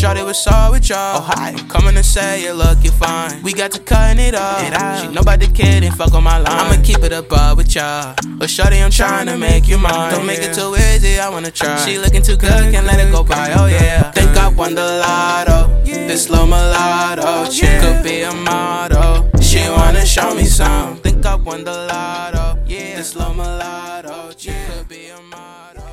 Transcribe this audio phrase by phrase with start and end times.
[0.00, 1.18] Shorty was all with y'all.
[1.18, 1.52] Oh, hi.
[1.68, 3.42] Coming to say you look, you fine.
[3.42, 4.62] We got to cutting it off.
[4.66, 5.02] It out.
[5.02, 6.46] She know about the kid and fuck on my line.
[6.48, 8.14] I'ma keep it above with y'all.
[8.38, 10.12] But Shorty, I'm trying to make you mine.
[10.12, 11.76] Don't make it too easy, I wanna try.
[11.84, 13.52] She looking too good, can't let it go by.
[13.52, 14.10] Oh yeah.
[14.12, 15.68] Think I won the lotto.
[15.84, 17.22] This slow mulatto.
[17.22, 19.28] Oh, she could be a model.
[19.42, 20.96] She wanna show me some.
[20.96, 22.58] Think I won the lotto.
[22.66, 22.96] Yeah.
[22.96, 24.32] This slow mulatto.
[24.34, 25.84] She could be a model.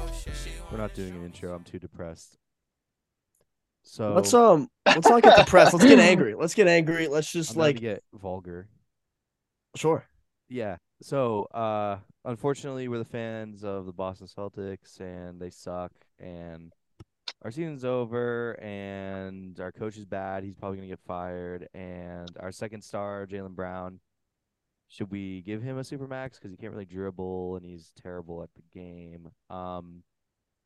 [0.71, 1.53] We're not doing an intro.
[1.53, 2.37] I'm too depressed.
[3.87, 5.73] So Let's um let's not get depressed.
[5.73, 6.35] Let's get angry.
[6.35, 7.07] Let's get angry.
[7.07, 8.67] Let's just I'm like get vulgar.
[9.75, 10.05] sure.
[10.49, 10.77] Yeah.
[11.01, 15.91] So, uh, unfortunately, we're the fans of the Boston Celtics, and they suck.
[16.19, 16.73] And
[17.43, 20.43] our season's over, and our coach is bad.
[20.43, 21.69] He's probably gonna get fired.
[21.73, 23.99] And our second star, Jaylen Brown,
[24.89, 28.49] should we give him a supermax because he can't really dribble and he's terrible at
[28.55, 29.29] the game?
[29.49, 30.03] Um,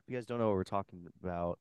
[0.01, 1.59] if you guys don't know what we're talking about,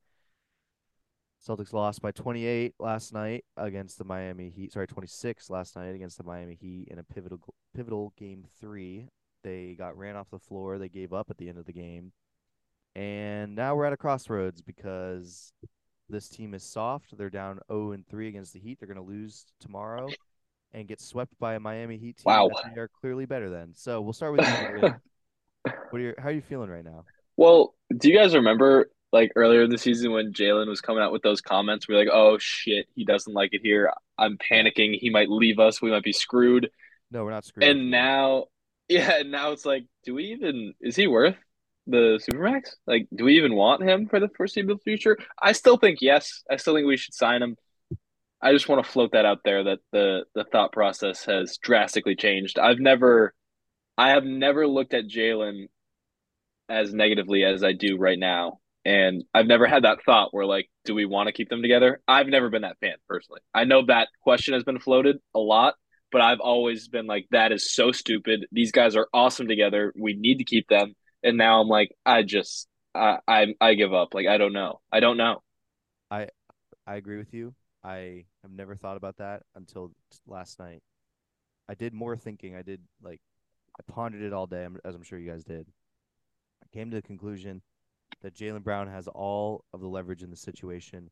[1.47, 4.73] Celtics lost by 28 last night against the Miami Heat.
[4.73, 7.41] Sorry, 26 last night against the Miami Heat in a pivotal
[7.75, 9.09] pivotal game three.
[9.43, 10.79] They got ran off the floor.
[10.79, 12.13] They gave up at the end of the game,
[12.95, 15.53] and now we're at a crossroads because
[16.11, 17.17] this team is soft.
[17.17, 18.79] They're down 0 and 3 against the Heat.
[18.79, 20.09] They're going to lose tomorrow
[20.75, 22.51] and get swept by a Miami Heat team Wow.
[22.53, 23.75] that they are clearly better than.
[23.75, 24.91] So we'll start with you.
[25.63, 27.05] what are your, how are you feeling right now?
[27.37, 31.13] Well, do you guys remember like earlier in the season when Jaylen was coming out
[31.13, 31.89] with those comments?
[31.89, 33.93] We're like, oh shit, he doesn't like it here.
[34.19, 34.99] I'm panicking.
[34.99, 35.83] He might leave us.
[35.83, 36.71] We might be screwed.
[37.11, 37.65] No, we're not screwed.
[37.65, 38.47] And now,
[38.89, 41.37] yeah, and now it's like, do we even, is he worth
[41.87, 42.71] the Supermax?
[42.87, 45.19] Like, do we even want him for the foreseeable future?
[45.41, 46.43] I still think yes.
[46.51, 47.57] I still think we should sign him.
[48.43, 52.17] I just want to float that out there that the the thought process has drastically
[52.17, 52.59] changed.
[52.59, 53.35] I've never,
[53.99, 55.69] I have never looked at Jaylen
[56.69, 58.61] as negatively as I do right now.
[58.85, 62.01] And I've never had that thought where like, do we want to keep them together?
[62.09, 63.41] I've never been that fan personally.
[63.55, 65.75] I know that question has been floated a lot,
[66.11, 68.47] but I've always been like, that is so stupid.
[68.51, 69.93] These guys are awesome together.
[69.99, 70.95] We need to keep them.
[71.23, 74.15] And now I'm like, I just, I, I, I give up.
[74.15, 74.81] Like, I don't know.
[74.91, 75.43] I don't know.
[76.11, 76.29] I
[76.87, 77.55] I agree with you.
[77.85, 79.93] I have never thought about that until
[80.27, 80.83] last night.
[81.69, 82.57] I did more thinking.
[82.57, 83.21] I did like
[83.79, 85.67] I pondered it all day, as I'm sure you guys did.
[86.63, 87.63] I came to the conclusion
[88.23, 91.11] that Jaylen Brown has all of the leverage in the situation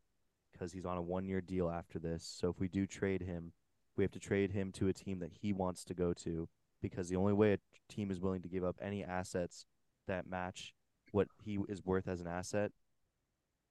[0.52, 2.24] because he's on a one-year deal after this.
[2.24, 3.52] So if we do trade him,
[3.96, 6.48] we have to trade him to a team that he wants to go to
[6.82, 7.58] because the only way a
[7.92, 9.66] team is willing to give up any assets
[10.06, 10.74] that match
[11.12, 12.70] what he is worth as an asset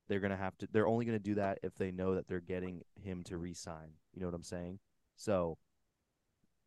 [0.07, 2.81] they're gonna have to they're only gonna do that if they know that they're getting
[2.95, 3.91] him to re-sign.
[4.13, 4.79] You know what I'm saying?
[5.15, 5.57] So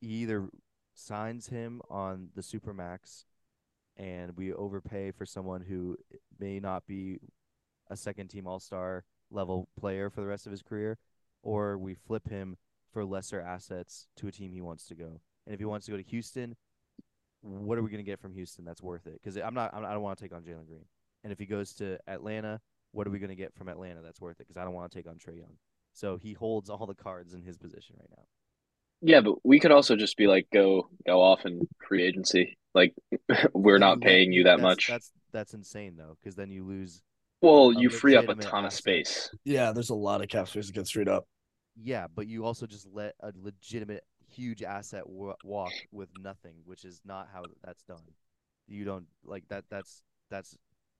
[0.00, 0.48] he either
[0.94, 3.24] signs him on the supermax
[4.00, 5.94] and we overpay for someone who
[6.38, 7.18] may not be
[7.90, 10.96] a second team all-star level player for the rest of his career
[11.42, 12.56] or we flip him
[12.92, 15.20] for lesser assets to a team he wants to go.
[15.46, 16.56] And if he wants to go to Houston,
[17.42, 19.20] what are we going to get from Houston that's worth it?
[19.22, 20.84] Because I'm not, I'm, I don't want to take on Jalen Green.
[21.22, 22.60] And if he goes to Atlanta,
[22.92, 24.48] what are we going to get from Atlanta that's worth it?
[24.48, 25.56] Because I don't want to take on Trae Young.
[25.92, 28.24] So he holds all the cards in his position right now.
[29.02, 32.58] Yeah, but we could also just be like, go, go off in free agency.
[32.74, 32.94] Like,
[33.54, 34.86] we're not you- paying you that that's- much.
[34.88, 37.02] That's that's insane though, because then you lose.
[37.42, 39.30] Well, you free up a legitimate ton of space.
[39.44, 41.26] Yeah, there's a lot of cap space to get straight up.
[41.82, 46.84] Yeah, but you also just let a legitimate huge asset wa- walk with nothing, which
[46.84, 48.02] is not how that's done.
[48.68, 49.64] You don't like that.
[49.70, 50.54] That's that's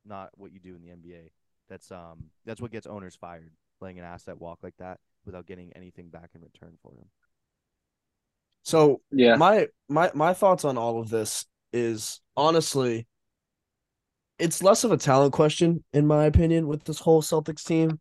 [0.07, 1.31] not what you do in the NBA.
[1.69, 5.73] That's um that's what gets owners fired, letting an asset walk like that without getting
[5.75, 7.07] anything back in return for them.
[8.63, 9.37] So Yeah.
[9.37, 13.07] my my my thoughts on all of this is honestly
[14.39, 18.01] it's less of a talent question in my opinion with this whole Celtics team.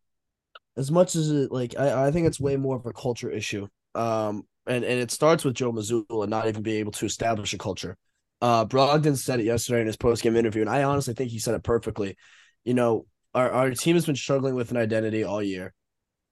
[0.78, 3.68] As much as it like I, I think it's way more of a culture issue.
[3.96, 7.58] Um and and it starts with Joe and not even being able to establish a
[7.58, 7.98] culture.
[8.42, 11.56] Uh Brogdon said it yesterday in his post-game interview and I honestly think he said
[11.56, 12.16] it perfectly.
[12.64, 13.06] You know
[13.36, 15.74] our our team has been struggling with an identity all year.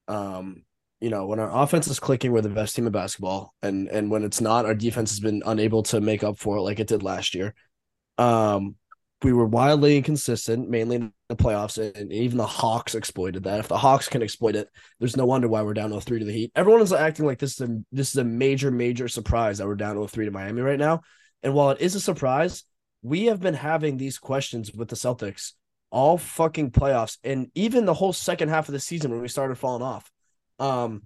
[0.08, 0.64] Um
[1.00, 4.10] you know, when our offense is clicking, we're the best team in basketball, and and
[4.10, 6.88] when it's not, our defense has been unable to make up for it like it
[6.88, 7.54] did last year.
[8.18, 8.76] Um,
[9.24, 13.60] we were wildly inconsistent, mainly in the playoffs, and even the Hawks exploited that.
[13.60, 16.32] If the Hawks can exploit it, there's no wonder why we're down 0-3 to the
[16.32, 16.52] Heat.
[16.56, 19.76] Everyone is acting like this is a this is a major major surprise that we're
[19.76, 21.02] down 0-3 to Miami right now.
[21.44, 22.64] And while it is a surprise,
[23.02, 25.54] we have been having these questions with the Celtics
[25.90, 29.58] all fucking playoffs, and even the whole second half of the season when we started
[29.58, 30.12] falling off.
[30.60, 31.04] Um,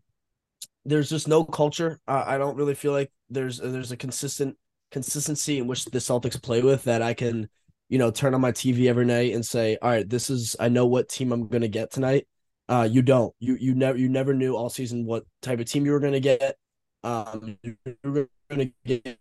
[0.86, 2.00] there's just no culture.
[2.07, 4.57] I, I don't really feel like there's there's a consistent
[4.92, 7.50] consistency in which the Celtics play with that I can,
[7.89, 10.69] you know, turn on my TV every night and say, all right, this is I
[10.69, 12.27] know what team I'm gonna get tonight.
[12.68, 13.33] Uh, you don't.
[13.39, 16.19] You you never you never knew all season what type of team you were to
[16.19, 16.56] get.
[17.03, 19.18] Um, you were to get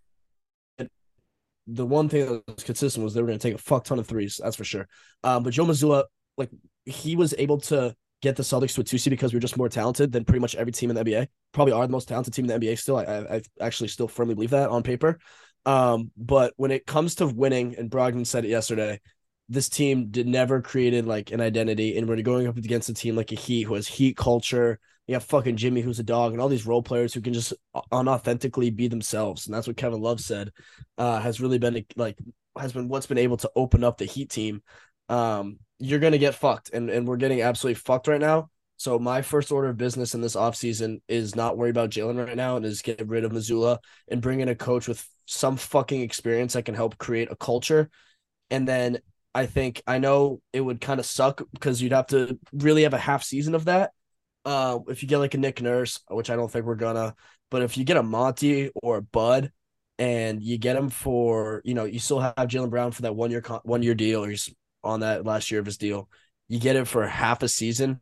[1.66, 4.06] the one thing that was consistent was they were to take a fuck ton of
[4.06, 4.40] threes.
[4.42, 4.88] That's for sure.
[5.22, 6.04] Um, but Joe Mazzulla,
[6.36, 6.50] like
[6.84, 9.56] he was able to get the Celtics to a two seed because we are just
[9.56, 11.28] more talented than pretty much every team in the NBA.
[11.52, 12.96] Probably are the most talented team in the NBA still.
[12.96, 15.18] I, I, I actually still firmly believe that on paper.
[15.66, 19.00] Um, but when it comes to winning, and Brogdon said it yesterday,
[19.48, 23.16] this team did never created like an identity, and we're going up against a team
[23.16, 24.78] like a Heat who has Heat culture.
[25.06, 27.52] You have fucking Jimmy who's a dog, and all these role players who can just
[27.92, 30.52] unauthentically be themselves, and that's what Kevin Love said.
[30.96, 32.16] Uh, has really been like
[32.58, 34.62] has been what's been able to open up the Heat team.
[35.08, 38.50] Um, you're gonna get fucked, and and we're getting absolutely fucked right now.
[38.76, 42.36] So my first order of business in this offseason is not worry about Jaylen right
[42.36, 43.78] now and is get rid of Mazzulla
[44.08, 47.90] and bring in a coach with some fucking experience that can help create a culture.
[48.50, 49.00] And then
[49.34, 52.94] I think I know it would kind of suck because you'd have to really have
[52.94, 53.92] a half season of that.
[54.46, 57.14] Uh, if you get like a Nick Nurse, which I don't think we're gonna,
[57.50, 59.52] but if you get a Monty or a Bud,
[59.98, 63.30] and you get him for you know you still have Jaylen Brown for that one
[63.30, 64.48] year one year deal, or he's
[64.82, 66.08] on that last year of his deal.
[66.48, 68.00] You get it for half a season,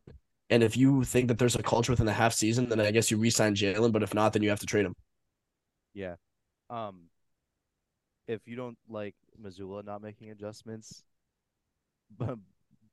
[0.49, 3.11] and if you think that there's a culture within the half season, then I guess
[3.11, 3.91] you re-sign Jaylen.
[3.91, 4.95] But if not, then you have to trade him.
[5.93, 6.15] Yeah.
[6.69, 7.09] Um.
[8.27, 11.03] If you don't like Mazzulla not making adjustments,
[12.17, 12.37] but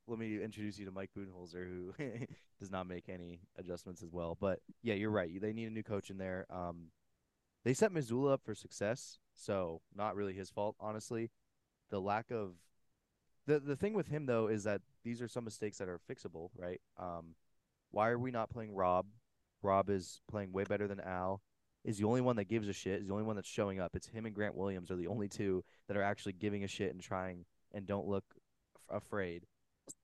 [0.07, 1.93] let me introduce you to Mike Budenholzer, who
[2.61, 4.37] does not make any adjustments as well.
[4.41, 5.31] But yeah, you're right.
[5.41, 6.47] They need a new coach in there.
[6.51, 6.87] Um,
[7.65, 11.31] they set Mazzulla up for success, so not really his fault, honestly.
[11.91, 12.53] The lack of
[13.47, 16.51] the the thing with him though is that these are some mistakes that are fixable,
[16.57, 16.81] right?
[16.99, 17.35] Um,
[17.91, 19.07] why are we not playing Rob?
[19.63, 21.41] Rob is playing way better than Al.
[21.85, 23.01] Is the only one that gives a shit.
[23.01, 23.95] Is the only one that's showing up.
[23.95, 26.93] It's him and Grant Williams are the only two that are actually giving a shit
[26.93, 29.45] and trying and don't look f- afraid.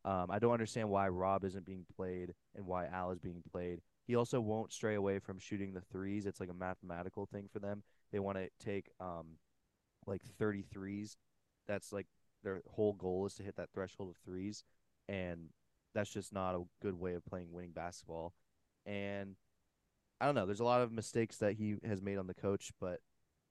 [0.05, 3.81] Um, I don't understand why Rob isn't being played and why Al is being played.
[4.07, 6.27] He also won't stray away from shooting the threes.
[6.27, 7.83] It's like a mathematical thing for them.
[8.13, 9.39] They want to take um,
[10.07, 11.17] like 33s.
[11.67, 12.07] That's like
[12.43, 14.65] their whole goal is to hit that threshold of threes,
[15.09, 15.49] and
[15.95, 18.33] that's just not a good way of playing winning basketball.
[18.87, 19.37] And
[20.21, 20.47] I don't know.
[20.47, 23.01] There's a lot of mistakes that he has made on the coach, but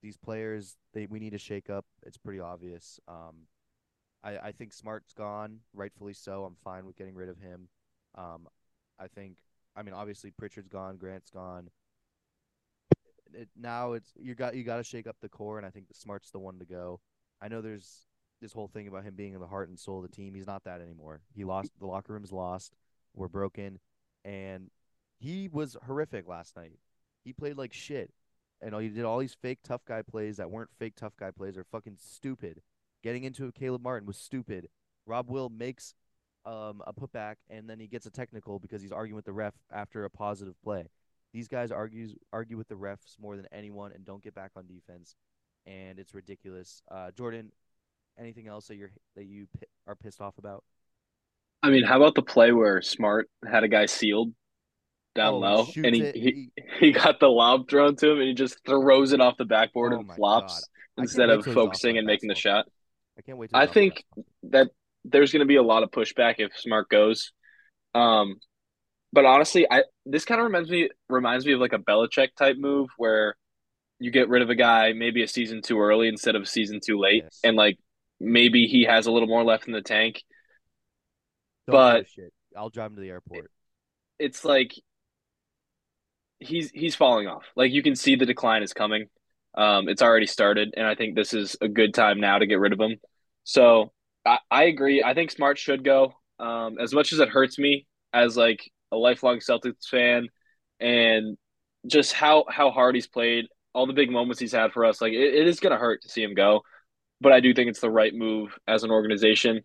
[0.01, 1.85] these players, they we need to shake up.
[2.05, 2.99] It's pretty obvious.
[3.07, 3.47] Um,
[4.23, 6.43] I I think Smart's gone, rightfully so.
[6.43, 7.69] I'm fine with getting rid of him.
[8.15, 8.47] Um,
[8.99, 9.37] I think.
[9.75, 11.69] I mean, obviously Pritchard's gone, Grant's gone.
[13.33, 15.87] It, now it's you got you got to shake up the core, and I think
[15.87, 16.99] the Smart's the one to go.
[17.41, 18.05] I know there's
[18.41, 20.33] this whole thing about him being in the heart and soul of the team.
[20.33, 21.21] He's not that anymore.
[21.33, 22.73] He lost the locker room's lost.
[23.13, 23.79] We're broken,
[24.23, 24.69] and
[25.19, 26.79] he was horrific last night.
[27.23, 28.11] He played like shit,
[28.61, 31.31] and all he did all these fake tough guy plays that weren't fake tough guy
[31.31, 31.57] plays.
[31.57, 32.61] Are fucking stupid.
[33.03, 34.67] Getting into a Caleb Martin was stupid.
[35.05, 35.95] Rob Will makes
[36.45, 39.53] um, a putback, and then he gets a technical because he's arguing with the ref
[39.71, 40.89] after a positive play.
[41.33, 44.67] These guys argues argue with the refs more than anyone and don't get back on
[44.67, 45.15] defense,
[45.65, 46.81] and it's ridiculous.
[46.89, 47.51] Uh, Jordan,
[48.19, 49.47] anything else that you're that you
[49.87, 50.63] are pissed off about?
[51.63, 54.33] I mean, how about the play where Smart had a guy sealed
[55.13, 56.49] down Oh, low, and he, it, he
[56.79, 59.93] he got the lob thrown to him, and he just throws it off the backboard
[59.93, 60.67] Oh and flops.
[60.97, 62.65] Instead of till he's off focusing and making the shot.
[63.17, 63.49] I can't wait.
[63.53, 64.03] I he's off that think
[64.43, 64.67] that
[65.05, 67.31] there's going to be a lot of pushback if Smart goes.
[67.95, 68.35] Um,
[69.13, 72.55] but honestly, I this kind of reminds me reminds me of like a Belichick type
[72.57, 73.35] move where
[73.99, 76.79] you get rid of a guy maybe a season too early instead of a season
[76.85, 77.39] too late, Yes.
[77.43, 77.77] and like
[78.21, 80.23] maybe he has a little more left in the tank.
[81.67, 82.33] Don't but- shit.
[82.55, 83.49] I'll drive him to the airport.
[84.19, 84.73] It's like
[86.39, 87.45] he's he's falling off.
[87.55, 89.05] Like you can see the decline is coming.
[89.55, 92.59] Um, it's already started, and I think this is a good time now to get
[92.59, 92.97] rid of him.
[93.43, 93.93] So
[94.25, 95.03] I, I agree.
[95.03, 96.13] I think Smart should go.
[96.39, 100.27] Um, as much as it hurts me as like a lifelong Celtics fan,
[100.79, 101.37] and
[101.87, 105.13] just how how hard he's played, all the big moments he's had for us, like
[105.13, 106.61] it, it is gonna hurt to see him go.
[107.21, 109.61] But I do think it's the right move as an organization.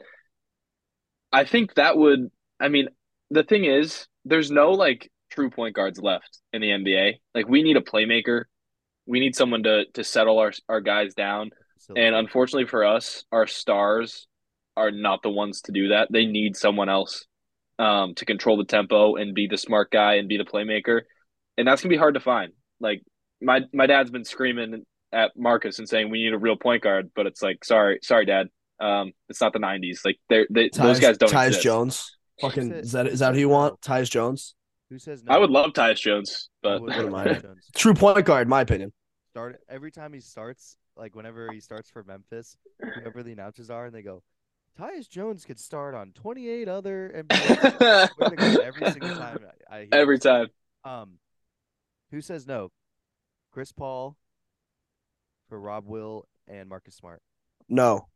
[1.32, 2.30] I think that would.
[2.60, 2.88] I mean,
[3.30, 7.14] the thing is, there's no like true point guards left in the NBA.
[7.34, 8.44] Like we need a playmaker.
[9.06, 11.50] We need someone to to settle our our guys down.
[11.78, 12.02] Silly.
[12.02, 14.26] And unfortunately for us, our stars
[14.76, 16.08] are not the ones to do that.
[16.10, 17.26] They need someone else
[17.78, 21.02] um, to control the tempo and be the smart guy and be the playmaker.
[21.56, 22.52] And that's gonna be hard to find.
[22.80, 23.02] Like
[23.40, 24.84] my my dad's been screaming
[25.16, 28.26] at Marcus and saying we need a real point guard, but it's like sorry, sorry,
[28.26, 28.48] dad.
[28.78, 30.00] Um, it's not the '90s.
[30.04, 31.64] Like they're, they those guys don't Tyus exist.
[31.64, 32.16] Jones.
[32.40, 33.80] Fucking is that who is that who you want?
[33.80, 34.54] Tyus Jones.
[34.90, 35.32] Who says no?
[35.32, 37.38] I would love Tyus Jones, but would Wouldn't love mind.
[37.38, 37.70] Tyus Jones.
[37.74, 38.92] True point guard, in my opinion.
[39.30, 43.86] Start every time he starts, like whenever he starts for Memphis, whoever the announcers are,
[43.86, 44.22] and they go,
[44.78, 47.46] Tyus Jones could start on 28 other NBA.
[47.60, 47.76] teams.
[47.80, 49.38] I swear to God, every single time
[49.70, 50.24] I, I hear Every this.
[50.24, 50.48] time.
[50.84, 51.12] Um,
[52.10, 52.70] who says no?
[53.52, 54.16] Chris Paul
[55.48, 57.20] for Rob Will and Marcus Smart.
[57.68, 58.06] No.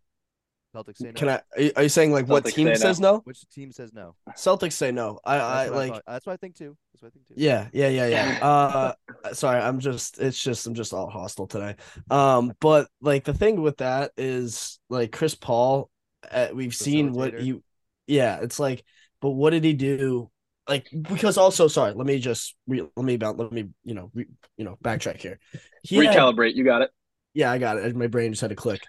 [0.75, 1.13] Celtics say no.
[1.13, 1.73] Can I?
[1.75, 2.79] Are you, saying like what Celtics team say no.
[2.79, 3.21] says no?
[3.25, 4.15] Which team says no?
[4.37, 5.19] Celtics say no.
[5.25, 5.93] I, I what like.
[5.93, 6.03] thought.
[6.07, 6.77] That's what I think too.
[6.93, 7.35] That's what I think too.
[7.37, 8.39] Yeah, yeah, yeah, yeah.
[9.25, 10.21] Uh, sorry, I'm just.
[10.21, 11.75] It's just I'm just all hostile today.
[12.09, 15.91] Um, but like the thing with that is like Chris Paul.
[16.31, 17.41] Uh, we've seen what Facilitator.
[17.41, 17.61] he.
[18.07, 18.85] Yeah, it's like,
[19.21, 20.31] but what did he do?
[20.69, 24.13] Like because also sorry, let me just re, let me about let me you know
[24.15, 25.41] re, you know backtrack here.
[25.83, 26.55] He had- Recalibrate.
[26.55, 26.91] You got it.
[27.35, 27.97] Yeah, I got it.
[27.97, 28.83] My brain just had to click.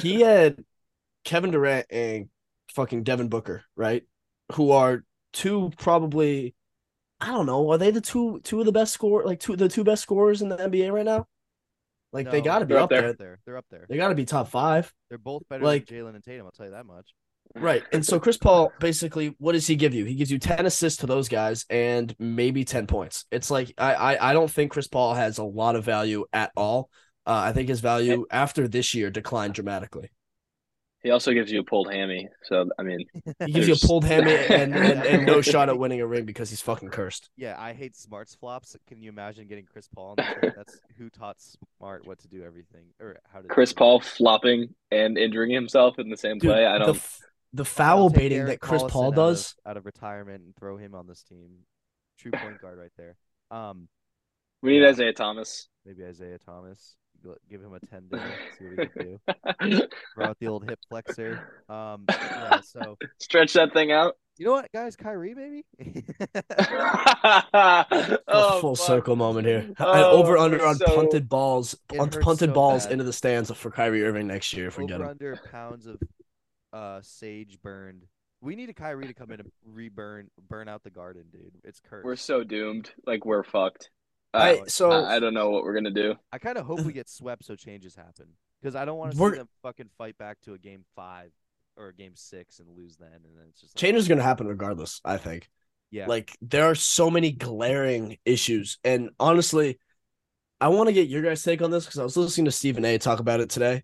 [0.00, 0.64] He had
[1.24, 2.28] Kevin Durant and
[2.74, 4.04] fucking Devin Booker, right?
[4.52, 6.54] Who are two probably
[7.20, 9.68] I don't know, are they the two two of the best score like two the
[9.68, 11.26] two best scorers in the NBA right now?
[12.12, 13.02] Like they got to be up up there.
[13.02, 13.12] there.
[13.12, 13.38] They're up there.
[13.46, 13.86] They're up there.
[13.88, 14.92] They got to be top 5.
[15.08, 16.46] They're both better like- than Jaylen and Tatum.
[16.46, 17.08] I'll tell you that much.
[17.56, 17.82] Right.
[17.92, 20.04] And so Chris Paul basically what does he give you?
[20.04, 23.26] He gives you 10 assists to those guys and maybe 10 points.
[23.30, 26.52] It's like I I, I don't think Chris Paul has a lot of value at
[26.56, 26.90] all.
[27.30, 30.10] Uh, I think his value after this year declined dramatically.
[31.02, 32.28] He also gives you a pulled hammy.
[32.42, 33.06] So I mean,
[33.46, 36.24] He gives you a pulled hammy and, and, and no shot at winning a ring
[36.26, 37.30] because he's fucking cursed.
[37.36, 38.76] Yeah, I hate smarts flops.
[38.88, 40.52] Can you imagine getting Chris Paul on the?
[40.56, 43.42] That's who taught Smart what to do everything or how to.
[43.44, 43.76] do Chris it.
[43.76, 46.66] Paul flopping and injuring himself in the same Dude, play.
[46.66, 46.96] I don't.
[46.96, 47.20] f-
[47.52, 49.54] the foul baiting that Chris Collison Paul out of- does.
[49.64, 51.50] out of retirement and throw him on this team.
[52.18, 53.16] True point guard right there.
[53.50, 53.88] Um,
[54.62, 54.88] we need Yeah.
[54.90, 55.68] Isaiah Thomas.
[55.86, 56.96] maybe Isaiah Thomas.
[57.22, 58.20] G- Give him a ten day.
[58.58, 59.18] See what he can
[59.70, 59.86] do.
[60.14, 61.62] Throw out the old hip flexor.
[61.68, 62.60] Um, yeah.
[62.64, 64.14] So Stretch that thing out.
[64.38, 64.94] you know what, guys?
[64.96, 65.64] Kyrie, maybe.
[67.52, 68.86] A oh, full fuck.
[68.86, 69.70] circle moment here.
[69.78, 72.92] Oh, over under we're on so- punted balls, It punt, punted so balls bad.
[72.92, 75.10] into the stands for Kyrie Irving next year if we get Over him.
[75.10, 76.00] under pounds of
[76.72, 78.04] uh sage burned.
[78.42, 81.52] We need a Kyrie to come in and reburn, burn out the garden, dude.
[81.64, 82.04] It's cursed.
[82.06, 82.90] We're so doomed.
[83.06, 83.90] Like we're fucked.
[84.32, 86.14] I I, so I, I don't know what we're gonna do.
[86.32, 88.26] I kind of hope we get swept so changes happen
[88.60, 91.30] because I don't want to see them fucking fight back to a game five
[91.76, 94.22] or a game six and lose then, and then it's just like, change is gonna
[94.22, 95.00] happen regardless.
[95.04, 95.48] I think.
[95.90, 99.78] Yeah, Like there are so many glaring issues, and honestly,
[100.60, 102.84] I want to get your guys' take on this because I was listening to Stephen
[102.84, 102.98] A.
[102.98, 103.82] talk about it today,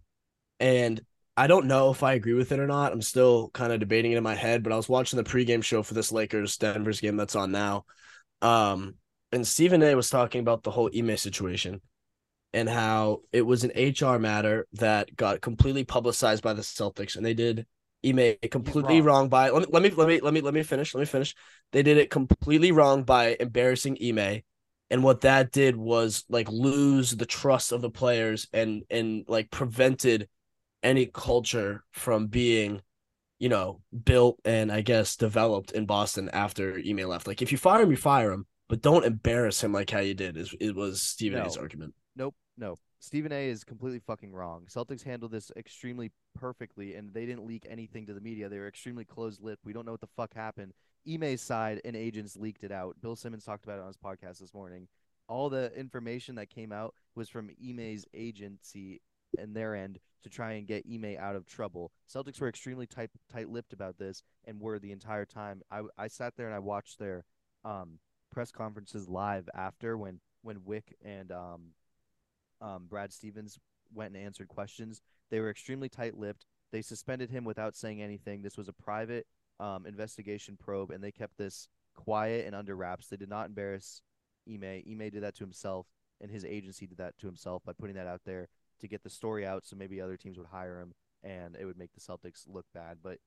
[0.60, 1.00] and
[1.36, 2.92] I don't know if I agree with it or not.
[2.92, 5.64] I'm still kind of debating it in my head, but I was watching the pregame
[5.64, 7.84] show for this Lakers Denver's game that's on now,
[8.40, 8.94] um,
[9.32, 9.94] and Stephen A.
[9.94, 11.80] was talking about the whole Ime situation
[12.52, 17.24] and how it was an HR matter that got completely publicized by the Celtics, and
[17.24, 17.66] they did
[18.04, 19.22] Ime completely wrong.
[19.22, 20.94] wrong by let me let me let me let me let me finish.
[20.94, 21.34] Let me finish.
[21.72, 24.42] They did it completely wrong by embarrassing Ime.
[24.88, 29.50] And what that did was like lose the trust of the players and and like
[29.50, 30.28] prevented
[30.82, 32.80] any culture from being,
[33.40, 37.26] you know, built and I guess developed in Boston after Ime left.
[37.26, 40.14] Like if you fire him, you fire him, but don't embarrass him like how you
[40.14, 40.36] did.
[40.36, 41.62] Is it was Stephen A's No.
[41.62, 41.94] argument.
[42.16, 42.76] Nope, no.
[42.98, 44.66] Stephen A is completely fucking wrong.
[44.68, 48.48] Celtics handled this extremely perfectly, and they didn't leak anything to the media.
[48.48, 49.64] They were extremely closed-lipped.
[49.64, 50.72] We don't know what the fuck happened.
[51.06, 52.96] Ime's side and agents leaked it out.
[53.00, 54.88] Bill Simmons talked about it on his podcast this morning.
[55.28, 59.02] All the information that came out was from Ime's agency
[59.38, 61.92] and their end to try and get Ime out of trouble.
[62.12, 65.62] Celtics were extremely tight tight-lipped about this and were the entire time.
[65.70, 67.24] I I sat there and I watched their
[67.64, 67.98] um
[68.36, 71.72] press conferences live after when when Wyc and um
[72.60, 73.58] um, Brad Stevens
[73.94, 75.00] went and answered questions.
[75.30, 76.44] They were extremely tight-lipped.
[76.70, 78.42] They suspended him without saying anything.
[78.42, 79.26] This was a private
[79.58, 83.08] um, investigation probe, and they kept this quiet and under wraps.
[83.08, 84.02] They did not embarrass
[84.50, 84.82] Ime.
[84.90, 85.86] Ime did that to himself,
[86.20, 88.48] and his agency did that to himself by putting that out there
[88.80, 91.78] to get the story out, so maybe other teams would hire him, and it would
[91.78, 92.98] make the Celtics look bad.
[93.02, 93.18] But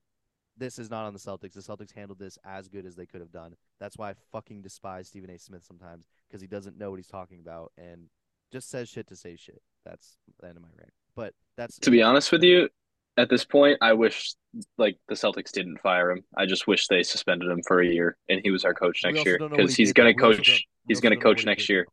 [0.60, 1.54] this is not on the Celtics.
[1.54, 3.56] The Celtics handled this as good as they could have done.
[3.80, 5.40] That's why I fucking despise Stephen A.
[5.40, 8.10] Smith sometimes because he doesn't know what he's talking about and
[8.52, 9.62] just says shit to say shit.
[9.86, 10.92] That's the end of my rant.
[11.16, 12.70] But that's To be honest with you,
[13.18, 14.34] at this point, I wish
[14.78, 16.24] like the Celtics didn't fire him.
[16.38, 19.26] I just wish they suspended him for a year and he was our coach next
[19.26, 19.94] year know because he he's.
[19.96, 20.66] We also coach.
[20.88, 21.88] He's know what coach next year.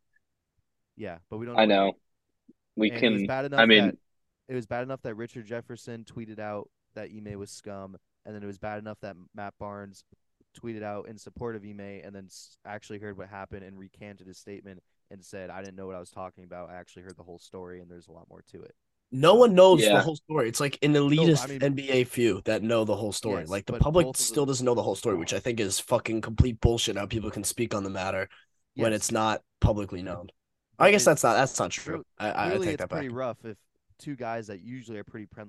[0.97, 1.59] Yeah, but we don't.
[1.59, 1.93] I know.
[2.77, 3.55] We And can.
[3.55, 3.97] I mean,
[4.49, 8.42] it was bad enough that Richard Jefferson tweeted out that Ime was scum, and then
[8.42, 10.04] it was bad enough that Matt Barnes
[10.61, 12.28] tweeted out in support of Ime, and then
[12.66, 16.00] actually heard what happened and recanted his statement and said, "I didn't know what I
[16.00, 16.71] was talking about.
[16.71, 18.75] I actually heard the whole story, and there's a lot more to it."
[19.12, 20.49] No one knows the whole story.
[20.49, 23.42] It's like an elitist I mean- NBA few that know the whole story.
[23.42, 26.23] Yes, like the public still doesn't know the whole story, which I think is fucking
[26.23, 26.97] complete bullshit.
[26.97, 28.28] How people can speak on the matter
[28.75, 30.28] when it's not publicly known.
[30.76, 32.02] But I guess that's not that's not true.
[32.02, 32.99] Clearly- I, I, I take it's that back.
[32.99, 33.56] pretty rough if
[33.99, 35.45] two guys that usually are pretty pre-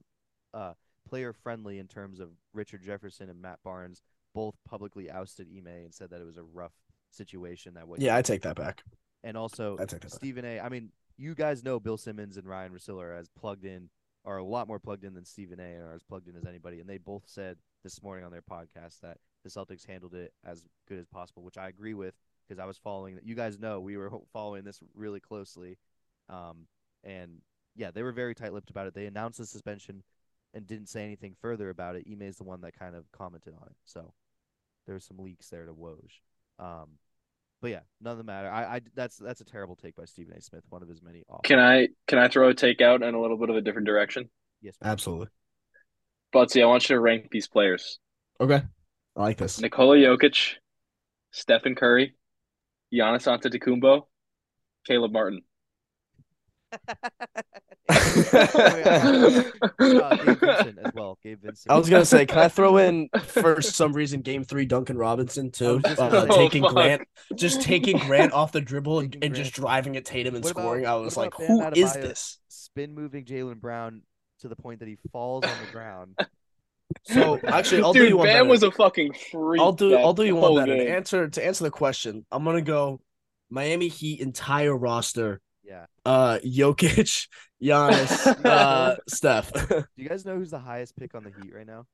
[0.53, 0.73] uh,
[1.07, 4.01] player friendly in terms of Richard Jefferson and Matt Barnes
[4.33, 6.73] both publicly ousted Ime and said that it was a rough
[7.11, 8.83] situation that he Yeah, I take that back.
[9.23, 10.11] and also I take that back.
[10.11, 10.59] Stephen A.
[10.59, 13.89] I mean, you guys know Bill Simmons and Ryen Russillo are as plugged in,
[14.25, 15.63] are a lot more plugged in than Stephen A.
[15.63, 16.79] and are as plugged in as anybody.
[16.79, 20.65] And they both said this morning on their podcast that the Celtics handled it as
[20.87, 22.13] good as possible, which I agree with
[22.47, 23.25] because I was following that.
[23.25, 25.77] You guys know we were following this really closely,
[26.29, 26.67] um,
[27.03, 27.39] and
[27.75, 28.93] yeah, they were very tight-lipped about it.
[28.93, 30.03] They announced the suspension
[30.53, 32.05] and didn't say anything further about it.
[32.09, 34.13] Ime is the one that kind of commented on it, so
[34.85, 36.19] there's some leaks there to Woj.
[36.59, 36.97] Um,
[37.61, 38.49] but yeah, none of the matter.
[38.49, 40.41] I, I that's that's a terrible take by Stephen A.
[40.41, 41.41] Smith, one of his many awful.
[41.43, 43.87] Can I can I throw a take out in a little bit of a different
[43.87, 44.29] direction?
[44.61, 44.91] Yes, ma'am.
[44.91, 45.27] Absolutely.
[46.33, 47.99] Butsy, I want you to rank these players:
[48.39, 48.61] Okay.
[49.15, 49.59] I like this.
[49.59, 50.55] Nikola Jokic,
[51.31, 52.13] Stephen Curry,
[52.93, 54.03] Giannis Antetokounmpo,
[54.85, 55.41] Caleb Martin.
[57.89, 59.43] uh,
[59.79, 61.17] Gabe Vincent as well.
[61.23, 61.71] Gabe Vincent.
[61.71, 65.51] I was gonna say, can I throw in for some reason Game Three Duncan Robinson
[65.51, 65.79] too?
[65.79, 66.75] just Uh, gonna- taking Oh, fuck.
[66.75, 67.01] Grant,
[67.35, 70.61] just taking Grant off the dribble and, and just driving at Tatum and What about-
[70.61, 70.85] scoring.
[70.85, 72.01] I was like, Bam who is Adebayo?
[72.01, 72.39] this?
[72.49, 74.01] spin moving Jaylen Brown
[74.41, 76.15] to the point that he falls on the ground.
[77.05, 78.49] So actually, I'll do Dude, you one Bam better.
[78.49, 79.61] was a fucking freak.
[79.61, 80.75] I'll do that I'll do you one whole better.
[80.75, 83.01] To answer to answer the question, I'm gonna go
[83.49, 85.39] Miami Heat entire roster.
[85.67, 85.85] Yeah.
[86.05, 87.27] Uh, Jokic,
[87.63, 89.51] Giannis, uh, Steph.
[89.69, 91.85] Do you guys know who's the highest pick on the Heat right now?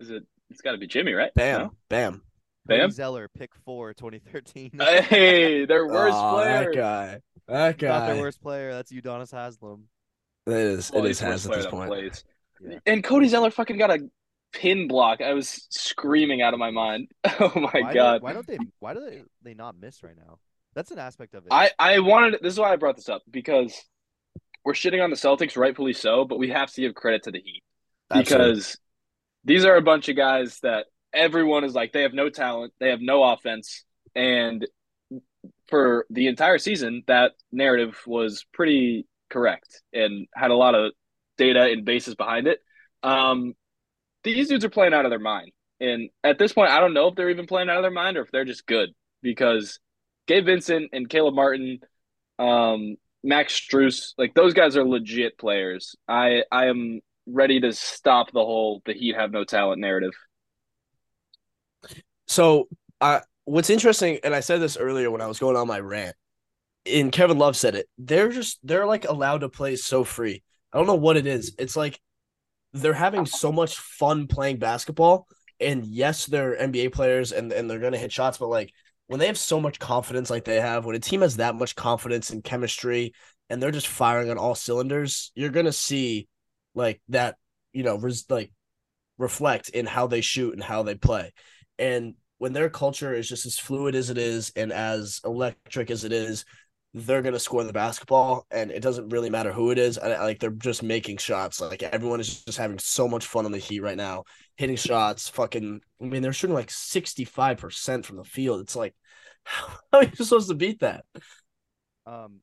[0.00, 0.24] Is it?
[0.50, 1.32] It's got to be Jimmy, right?
[1.34, 1.72] bam, No?
[1.88, 2.22] bam.
[2.68, 2.90] Cody Bam?
[2.90, 4.72] Zeller, pick four, 2013.
[4.78, 6.64] Hey, their worst Aw, player.
[6.72, 7.20] That guy.
[7.48, 7.88] That guy.
[7.88, 8.72] Not their worst player.
[8.72, 9.84] That's Udonis Haslam.
[10.46, 10.90] It is.
[10.92, 11.88] Well, it he's is the worst has at this point.
[11.88, 12.24] plays.
[12.60, 12.78] Yeah.
[12.86, 14.08] And Cody Zeller fucking got a
[14.52, 15.20] pin block.
[15.20, 17.08] I was screaming out of my mind.
[17.40, 18.12] Oh my why god.
[18.14, 18.58] Don't, why don't they?
[18.80, 20.38] Why do they, they not miss right now?
[20.76, 21.48] That's an aspect of it.
[21.50, 23.74] I I wanted this is why I brought this up because
[24.62, 27.40] we're shitting on the Celtics, rightfully so, but we have to give credit to the
[27.40, 27.64] Heat
[28.10, 28.52] Absolutely.
[28.52, 28.76] because
[29.42, 32.90] these are a bunch of guys that everyone is like they have no talent, they
[32.90, 33.84] have no offense,
[34.14, 34.66] and
[35.68, 40.92] for the entire season, that narrative was pretty correct and had a lot of
[41.38, 42.58] data and basis behind it.
[43.02, 43.54] Um,
[44.24, 47.08] these dudes are playing out of their mind, and at this point, I don't know
[47.08, 48.90] if they're even playing out of their mind or if they're just good
[49.22, 49.80] because
[50.26, 51.80] Gabe Vincent and Caleb Martin,
[52.38, 55.96] um, Max Strus, like those guys are legit players.
[56.08, 60.12] I I am ready to stop the whole the Heat have no talent narrative.
[62.28, 62.68] So,
[63.00, 66.16] uh, what's interesting, and I said this earlier when I was going on my rant,
[66.84, 67.88] and Kevin Love said it.
[67.98, 70.42] They're just they're like allowed to play so free.
[70.72, 71.54] I don't know what it is.
[71.58, 72.00] It's like
[72.72, 75.26] they're having so much fun playing basketball.
[75.58, 78.72] And yes, they're NBA players and and they're gonna hit shots, but like
[79.06, 81.74] when they have so much confidence, like they have, when a team has that much
[81.76, 83.12] confidence and chemistry,
[83.48, 86.28] and they're just firing on all cylinders, you're gonna see
[86.74, 87.36] like that,
[87.72, 88.52] you know, res- like
[89.18, 91.32] reflect in how they shoot and how they play.
[91.78, 96.04] And when their culture is just as fluid as it is and as electric as
[96.04, 96.44] it is,
[96.96, 99.98] they're gonna score the basketball, and it doesn't really matter who it is.
[99.98, 101.60] And like they're just making shots.
[101.60, 104.24] Like everyone is just having so much fun on the Heat right now,
[104.56, 105.28] hitting shots.
[105.28, 108.62] Fucking, I mean, they're shooting like sixty five percent from the field.
[108.62, 108.94] It's like,
[109.44, 111.04] how are you supposed to beat that?
[112.06, 112.40] Um,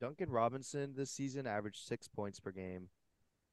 [0.00, 2.88] Duncan Robinson this season averaged six points per game.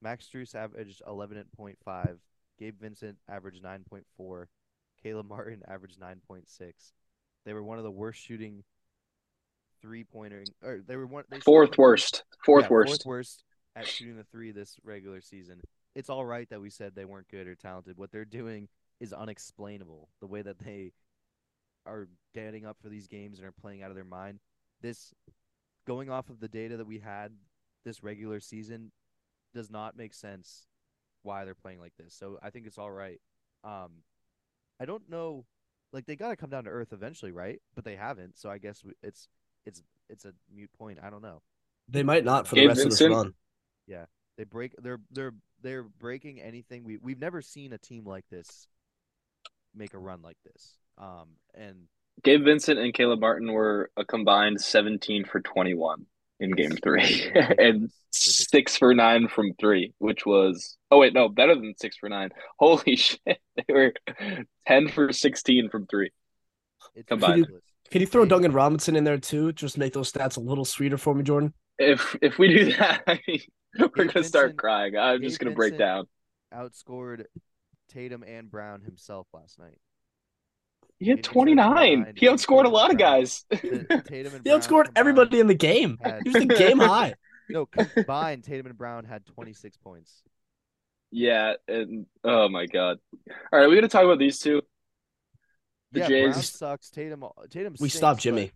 [0.02, 2.18] Max Strus averaged eleven point five.
[2.58, 4.50] Gabe Vincent averaged nine point four.
[5.04, 6.94] Caleb Martin averaged nine point six.
[7.46, 8.64] They were one of the worst shooting
[9.84, 12.24] three pointer, or they were one they Fourth worst.
[12.44, 12.90] Fourth yeah, worst.
[12.90, 13.44] Fourth worst
[13.76, 15.62] at shooting the three this regular season.
[15.94, 17.98] It's all right that we said they weren't good or talented.
[17.98, 18.70] What they're doing
[19.00, 20.10] is unexplainable.
[20.22, 20.94] The way that they
[21.86, 24.40] are getting up for these games and are playing out of their mind.
[24.82, 25.14] This
[25.86, 27.34] going off of the data that we had
[27.84, 28.92] this regular season
[29.54, 30.66] does not make sense
[31.24, 32.16] why they're playing like this.
[32.16, 33.20] So I think it's all right.
[33.64, 33.92] Um
[34.80, 35.46] I don't know
[35.92, 37.62] like they got to come down to earth eventually, right?
[37.76, 38.38] But they haven't.
[38.38, 39.28] So I guess it's
[39.66, 41.00] it's it's a mute point.
[41.02, 41.42] I don't know.
[41.90, 43.12] They might not for the Gabe rest Vincent?
[43.12, 43.34] of this run.
[43.88, 44.06] Yeah,
[44.38, 44.76] they break.
[44.82, 46.84] They're they're they're breaking anything.
[46.84, 48.68] We we've never seen a team like this
[49.76, 50.78] make a run like this.
[50.98, 51.88] Um, and
[52.24, 56.06] Gabe Vincent and Caleb Martin were a combined 17 for 21
[56.40, 61.56] in game three and six for nine from three, which was, oh, wait, no, better
[61.56, 62.30] than six for nine.
[62.60, 63.20] Holy shit.
[63.56, 63.94] They were
[64.68, 66.12] 10 for 16 from three.
[66.96, 67.34] it's Combined.
[67.42, 67.64] ridiculous.
[67.92, 69.52] Can you throw Duncan Robinson in there too?
[69.54, 71.54] Just make those stats a little sweeter for me, Jordan.
[71.78, 73.42] If if we do that, I mean,
[73.80, 74.98] we're Gabe going to start crying.
[74.98, 76.06] I'm Gabe just going to break Vincent- down.
[76.54, 77.26] Outscored
[77.90, 79.80] Tatum and Brown himself last night.
[81.00, 81.76] He had Gabe Vincent had 29.
[81.76, 83.46] 29, He outscored a lot of guys.
[83.52, 85.98] Tatum and He Brown outscored combined everybody in the game.
[86.02, 87.14] had- He was the game high.
[87.50, 90.24] No, combined Tatum and Brown had 26 points.
[91.12, 92.98] Yeah, and oh my god.
[93.52, 94.62] All right, we're gonna talk about these two.
[95.94, 96.90] The yeah, Jays- Brown sucks.
[96.90, 97.24] Tatum.
[97.50, 97.74] Tatum.
[97.74, 98.52] We stinks, stopped but- Jimmy.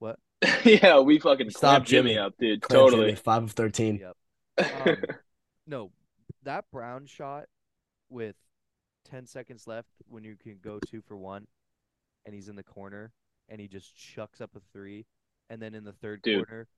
[0.00, 0.18] What?
[0.64, 2.18] yeah, we fucking Stop clamped Jimmy, Jimmy.
[2.18, 2.60] up, dude.
[2.60, 3.06] Clamp totally.
[3.06, 3.98] Jimmy, five of thirteen.
[3.98, 4.16] Yep.
[4.86, 4.96] Um,
[5.66, 5.90] no,
[6.44, 7.46] that Brown shot
[8.10, 8.36] with
[9.08, 11.46] ten seconds left when you can go two for one,
[12.26, 13.12] and he's in the corner
[13.48, 15.06] and he just chucks up a three,
[15.50, 16.46] and then in the third Dude.
[16.46, 16.68] quarter,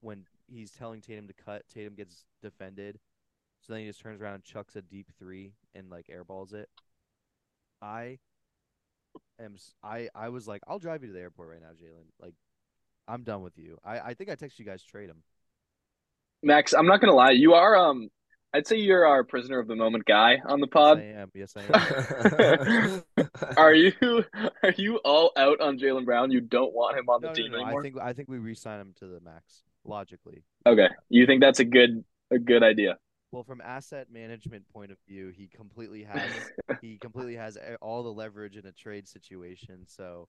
[0.00, 2.98] when he's telling Tatum to cut, Tatum gets defended,
[3.60, 6.68] so then he just turns around and chucks a deep three and like airballs it.
[7.82, 8.18] I
[9.40, 9.54] am.
[9.54, 12.06] s- I I was like, I'll drive you to the airport right now, Jaylen.
[12.20, 12.34] Like,
[13.08, 13.78] I'm done with you.
[13.84, 15.22] I I think I texted you guys trade him.
[16.42, 18.08] Max, I'm not gonna lie, you are um
[18.54, 21.02] I'd say you're our prisoner of the moment guy on the pod.
[21.34, 21.70] Yes, I am.
[21.74, 23.28] Yes, I am.
[23.58, 23.92] Are you
[24.62, 26.30] are you all out on Jaylen Brown?
[26.30, 27.58] You don't want him on the No, no, team no.
[27.58, 27.80] anymore?
[27.80, 30.42] I think I think we re-sign him to the max logically.
[30.64, 30.88] Okay.
[31.10, 32.96] You think that's a good a good idea?
[33.32, 36.30] Well, from asset management point of view, he completely has
[36.80, 39.86] he completely has all the leverage in a trade situation.
[39.86, 40.28] So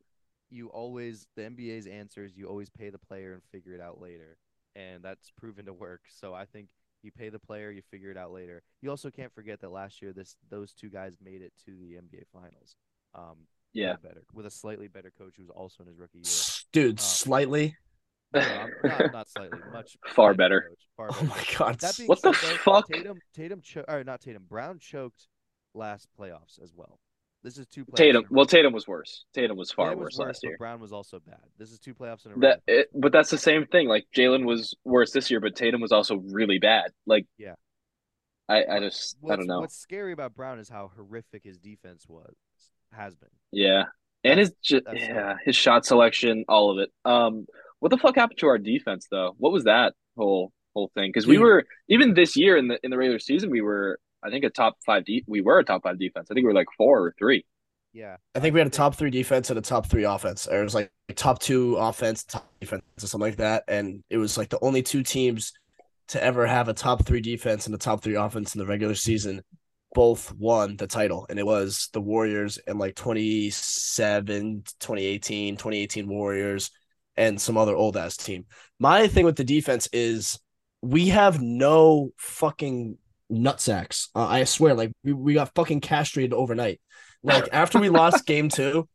[0.49, 4.01] you always the NBA's answer is you always pay the player and figure it out
[4.01, 4.37] later,
[4.75, 6.01] and that's proven to work.
[6.09, 6.69] So I think
[7.03, 8.63] you pay the player, you figure it out later.
[8.81, 11.95] You also can't forget that last year this those two guys made it to the
[11.97, 12.75] NBA Finals.
[13.13, 13.95] Um, Yeah.
[14.01, 16.31] better with a slightly better coach who was also in his rookie year.
[16.71, 17.75] Dude, Uh, slightly.
[18.33, 18.41] No,
[18.83, 20.61] not, not slightly, much Far better.
[20.69, 21.25] coach, far Oh better.
[21.27, 21.81] my god.
[22.07, 22.87] What the though, fuck?
[22.91, 25.27] Tatum, Tatum, cho- or not Tatum, Brown choked
[25.73, 26.99] last playoffs as well.
[27.43, 27.95] This is two playoffs.
[27.95, 28.25] Tatum.
[28.29, 28.45] Well.
[28.45, 29.23] Tatum was worse.
[29.33, 30.55] Tatum was far Tatum was worse worse, last year.
[30.57, 31.39] Brown was also bad.
[31.57, 32.41] This is two playoffs in a row.
[32.41, 33.87] That it, but that's the same thing.
[33.87, 36.91] Like Jaylen was worse this year, but Tatum was also really bad.
[37.05, 37.53] Like Yeah.
[38.49, 39.59] I, I just I don't know.
[39.59, 42.33] What's scary about Brown is how horrific his defense was,
[42.91, 43.29] has been.
[43.51, 43.83] Yeah.
[44.23, 46.89] And his that's yeah, his shot selection, all of it.
[47.05, 47.45] Um
[47.79, 49.35] what the fuck happened to our defense though?
[49.37, 51.09] What was that whole whole thing?
[51.09, 51.43] Because we Dude.
[51.43, 54.49] were even this year in the in the regular season, we were I think a
[54.49, 56.27] top five de- we were a top five defense.
[56.29, 57.45] I think we were like four or three.
[57.93, 60.47] Yeah, I think we had a top three defense and a top three offense.
[60.47, 63.63] Or it was like top two offense, top defense, or something like that.
[63.67, 65.53] And it was like the only two teams
[66.09, 68.95] to ever have a top three defense and a top three offense in the regular
[68.95, 69.41] season.
[69.93, 76.69] Both won the title, and it was the Warriors in like 27, 2018, 2018 Warriors,
[77.17, 78.45] and some other old ass team.
[78.79, 80.39] My thing with the defense is
[80.81, 82.97] we have no fucking
[83.31, 84.09] nutsacks.
[84.15, 86.79] Uh, I swear, like we, we got fucking castrated overnight.
[87.23, 88.87] Like after we lost game two,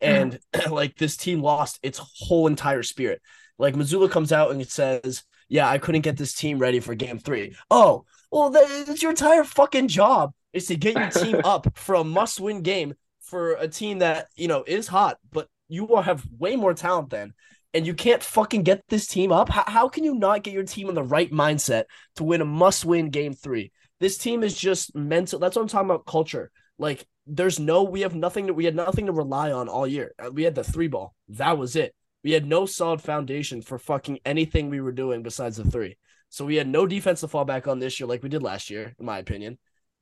[0.00, 0.38] and
[0.70, 3.22] like this team lost its whole entire spirit.
[3.58, 6.94] Like Mazzulla comes out and it says, "Yeah, I couldn't get this team ready for
[6.94, 7.56] game three.
[7.70, 11.94] Oh, well, that- that's your entire fucking job is to get your team up for
[11.96, 16.24] a must-win game for a team that you know is hot, but you will have
[16.38, 17.34] way more talent than.
[17.74, 19.48] And you can't fucking get this team up.
[19.50, 21.84] How, how can you not get your team in the right mindset
[22.16, 23.72] to win a must-win game three?
[24.00, 25.38] This team is just mental.
[25.38, 26.06] That's what I'm talking about.
[26.06, 26.50] Culture.
[26.78, 30.12] Like there's no we have nothing that we had nothing to rely on all year.
[30.18, 31.14] Uh, We had the three ball.
[31.28, 31.94] That was it.
[32.24, 35.96] We had no solid foundation for fucking anything we were doing besides the three.
[36.30, 38.70] So we had no defense to fall back on this year like we did last
[38.70, 39.58] year, in my opinion.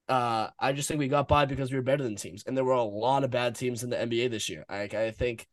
[0.09, 2.65] Uh, I just think we got by because we were better than teams, and there
[2.65, 4.65] were a lot of bad teams in the NBA this year.
[4.69, 5.47] I I think,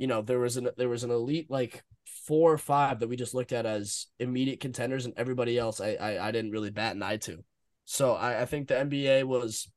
[0.00, 1.84] you know, there was an there was an elite like
[2.26, 5.90] four or five that we just looked at as immediate contenders, and everybody else I
[5.94, 7.44] I, I didn't really bat an eye to.
[7.84, 9.70] So I, I think the NBA was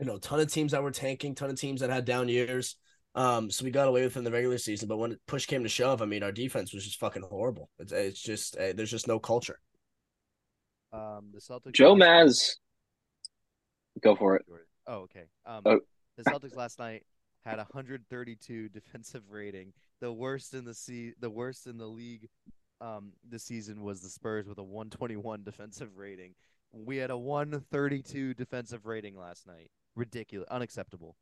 [0.00, 2.76] you know, ton of teams that were tanking, ton of teams that had down years.
[3.16, 5.64] Um, so we got away with it in the regular season, but when push came
[5.64, 7.68] to shove, I mean, our defense was just fucking horrible.
[7.80, 9.58] It's, it's just uh, there's just no culture.
[10.92, 11.72] um, the Celtics.
[11.72, 12.60] Joe last-
[13.98, 14.44] Maz go for it.
[14.86, 15.24] Oh, okay.
[15.44, 15.80] Um, Oh.
[16.16, 17.04] the Celtics last night
[17.48, 19.72] had 132 defensive rating.
[20.00, 22.28] The worst in the se- the worst in the league
[22.80, 26.34] um this season was the Spurs with a 121 defensive rating.
[26.72, 29.70] We had a 132 defensive rating last night.
[29.96, 31.16] Ridiculous, unacceptable.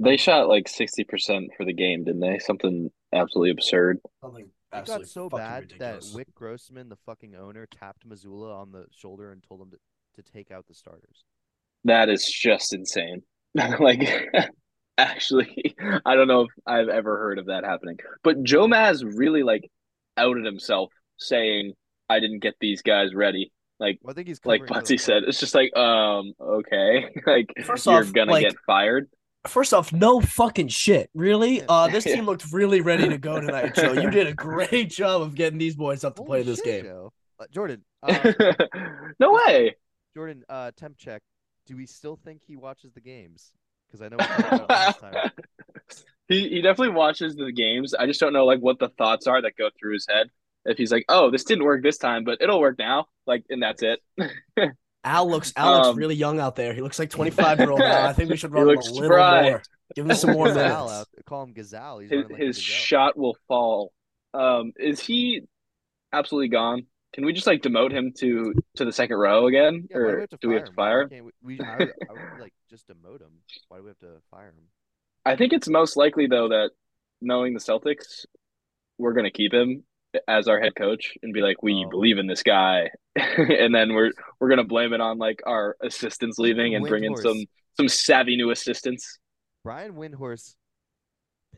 [0.00, 2.38] They shot like sixty percent for the game, didn't they?
[2.38, 3.98] Something absolutely absurd.
[4.20, 8.86] Something It got so bad that Wyc Grossman, the fucking owner, tapped Mazzulla on the
[8.90, 11.24] shoulder and told him to, to take out the starters.
[11.84, 13.22] That is just insane.
[13.54, 14.00] like,
[14.98, 15.74] actually,
[16.04, 17.98] I don't know if I've ever heard of that happening.
[18.22, 19.68] But Joe Maz really like
[20.16, 21.72] outed himself, saying,
[22.08, 25.24] "I didn't get these guys ready." Like, Well, I think he's like covering Butsy said,
[25.26, 29.08] it's just like, um, okay, like First you're off, gonna like- get fired.
[29.48, 31.10] First off, no fucking shit.
[31.14, 31.62] Really?
[31.68, 33.92] Uh, this team looked really ready to go tonight, Joe.
[33.92, 36.84] You did a great job of getting these boys up to Holy play this shit,
[36.84, 36.84] game.
[36.84, 37.12] Joe.
[37.40, 38.32] Uh, Jordan, uh,
[39.18, 39.74] no way.
[40.14, 41.22] Jordan, uh, temp check.
[41.66, 43.52] Do we still think he watches the games?
[43.92, 45.30] Because I know we talked about it last time.
[46.28, 47.92] he he definitely watches the games.
[47.94, 50.28] I just don't know like what the thoughts are that go through his head.
[50.64, 53.62] If he's like, "Oh, this didn't work this time, but it'll work now," like, and
[53.62, 54.00] that's it.
[55.04, 56.72] Al looks Al looks Um, really young out there.
[56.74, 58.06] He looks like 25 year old now.
[58.06, 59.42] I think we should run him a little spry.
[59.50, 59.62] more.
[59.96, 61.10] Give him some more Gazelle minutes.
[61.26, 61.98] call him Gazelle.
[61.98, 63.92] He's his like his shot will fall.
[64.32, 65.42] Um, is he
[66.12, 66.86] absolutely gone?
[67.14, 70.48] Can we just like demote him to to the second row again, Yeah, or do
[70.48, 71.30] we have to fire him?
[71.42, 73.32] we, I, would, I would like just demote him.
[73.68, 74.64] Why do we have to fire him?
[75.26, 76.70] I think it's most likely though that
[77.20, 78.24] knowing the Celtics,
[78.98, 79.84] we're gonna keep him
[80.28, 81.90] as our head coach and be like, we Oh.
[81.90, 86.38] believe in this guy, and then we're we're gonna blame it on like our assistants
[86.38, 87.44] leaving and bring in some
[87.76, 89.18] some savvy new assistants.
[89.64, 90.54] Brian Windhorst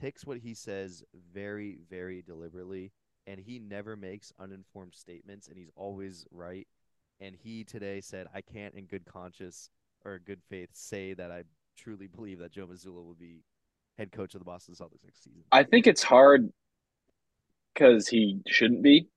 [0.01, 2.93] picks what he says very, very deliberately,
[3.26, 6.66] and he never makes uninformed statements, and he's always right.
[7.20, 9.70] And he today said, "I can't, in good conscience
[10.04, 11.44] or good faith, say that I
[11.76, 13.44] truly believe that Joe Mazzulla will be
[13.96, 16.52] head coach of the Boston Celtics next season." I think it's hard
[17.72, 19.08] because he shouldn't be,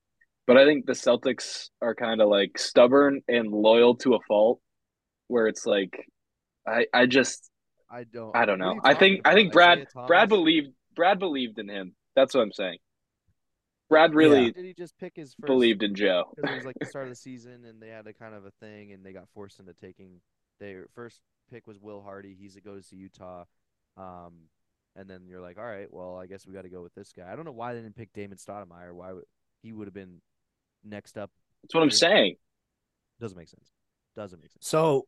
[0.45, 4.61] but I think the Celtics are kind of like stubborn and loyal to a fault,
[5.27, 6.05] where it's like,
[6.65, 7.49] I I just
[7.89, 8.35] I don't.
[8.35, 8.79] I don't know.
[8.83, 11.95] I think I think Brad Brad believed Brad believed in him.
[12.15, 12.77] That's what I'm saying.
[13.89, 15.47] Brad really Did he just pick his first?
[15.47, 16.33] believed in Joe.
[16.37, 18.51] it was like the start of the season and they had a kind of a
[18.59, 20.19] thing and they got forced into taking
[20.59, 22.35] their first pick was Will Hardy.
[22.39, 23.45] He's a goes to Utah.
[23.95, 24.33] Um,
[24.95, 27.11] and then you're like, all right, well, I guess we got to go with this
[27.15, 27.31] guy.
[27.31, 28.91] I don't know why they didn't pick Damon Stoudemire.
[28.93, 29.25] Why would
[29.61, 30.21] he would have been
[30.83, 31.31] next up?
[31.63, 31.95] That's what I'm Yeah.
[31.95, 32.35] saying.
[33.19, 33.71] Doesn't make sense.
[34.15, 34.67] Doesn't make sense.
[34.67, 35.07] So,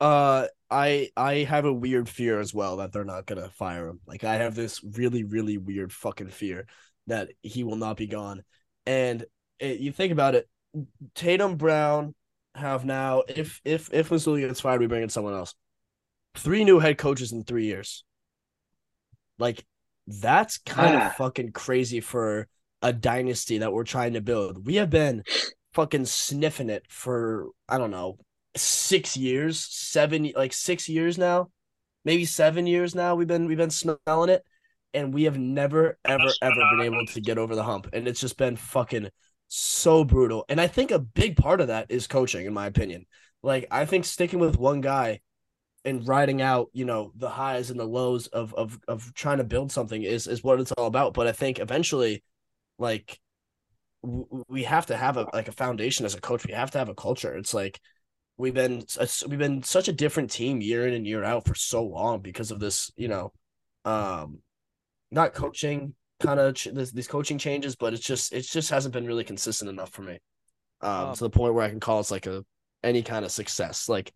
[0.00, 4.00] uh, I I have a weird fear as well that they're not gonna fire him.
[4.06, 6.66] Like I have this really really weird fucking fear
[7.06, 8.42] that he will not be gone.
[8.86, 9.24] And
[9.58, 10.48] it, you think about it,
[11.14, 12.14] Tatum Brown
[12.54, 15.54] have now if if if Mazzulla gets fired, we bring in someone else.
[16.36, 18.04] Three new head coaches in three years.
[19.38, 19.64] Like
[20.06, 21.06] that's kind Ah.
[21.08, 22.48] of fucking crazy for
[22.82, 24.66] a dynasty that we're trying to build.
[24.66, 25.22] We have been
[25.74, 28.18] fucking sniffing it for I don't know
[28.56, 31.50] six years, seven like six years now,
[32.04, 33.14] maybe seven years now.
[33.14, 34.44] We've been we've been smelling it,
[34.94, 38.20] and we have never ever ever been able to get over the hump, and it's
[38.20, 39.10] just been fucking
[39.48, 40.44] so brutal.
[40.48, 43.06] And I think a big part of that is coaching, in my opinion.
[43.42, 45.20] Like I think sticking with one guy
[45.84, 49.44] and riding out, you know, the highs and the lows of of of trying to
[49.44, 51.14] build something is is what it's all about.
[51.14, 52.22] But I think eventually,
[52.78, 53.18] like
[54.02, 56.46] w- we have to have a like a foundation as a coach.
[56.46, 57.36] We have to have a culture.
[57.36, 57.80] It's like
[58.36, 58.84] we've been
[59.28, 62.50] we've been such a different team year in and year out for so long because
[62.50, 63.32] of this, you know,
[63.84, 64.40] um,
[65.10, 68.92] not coaching kind of ch- this, these coaching changes, but it's just it just hasn't
[68.92, 70.18] been really consistent enough for me,
[70.80, 72.44] um, Um, to the point where I can call it like a
[72.82, 73.88] any kind of success.
[73.88, 74.12] Like,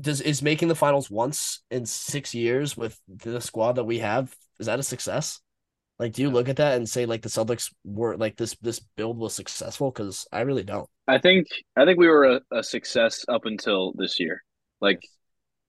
[0.00, 4.34] does is making the finals once in six years with the squad that we have
[4.58, 5.40] is that a success?
[5.98, 8.80] Like, do you look at that and say like the Celtics were like this this
[8.96, 9.90] build was successful?
[9.90, 10.88] Because I really don't.
[11.08, 14.42] I think I think we were a, a success up until this year.
[14.80, 15.02] Like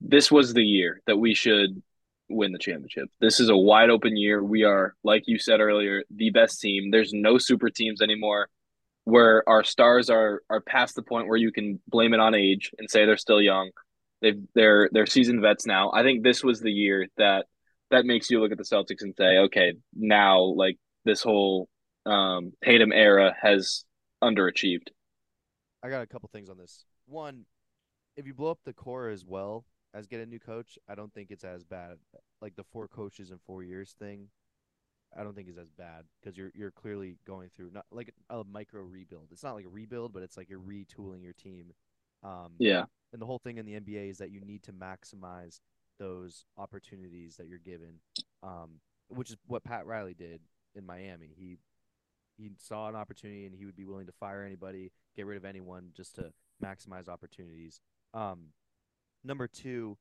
[0.01, 1.81] this was the year that we should
[2.29, 3.09] win the championship.
[3.19, 4.43] This is a wide open year.
[4.43, 6.91] We are, like you said earlier, the best team.
[6.91, 8.49] There's no super teams anymore
[9.07, 12.71] where our stars are are past the point where you can blame it on age
[12.77, 13.71] and say they're still young.
[14.21, 15.91] They've they're they're seasoned vets now.
[15.93, 17.45] I think this was the year that
[17.89, 21.69] that makes you look at the Celtics and say, okay, now like this whole
[22.05, 23.85] um Tatum era has
[24.21, 24.89] underachieved.
[25.81, 26.83] I got a couple things on this.
[27.05, 27.45] One,
[28.17, 31.13] if you blow up the core as well as get a new coach, I don't
[31.13, 31.97] think it's as bad.
[32.41, 34.29] Like the four coaches in four years thing,
[35.17, 38.43] I don't think is as bad because you're you're clearly going through not like a
[38.43, 39.29] micro rebuild.
[39.31, 41.73] It's not like a rebuild, but it's like you're retooling your team.
[42.23, 42.85] Um, Yeah.
[43.13, 45.59] and the whole thing in the NBA is that you need to maximize
[45.99, 47.95] those opportunities that you're given,
[48.43, 50.41] um, which is what Pat Riley did
[50.75, 51.31] in Miami.
[51.37, 51.57] He
[52.37, 55.45] he saw an opportunity and he would be willing to fire anybody, get rid of
[55.45, 56.31] anyone just to
[56.63, 57.81] maximize opportunities.
[58.13, 58.47] Um,
[59.27, 59.97] number two,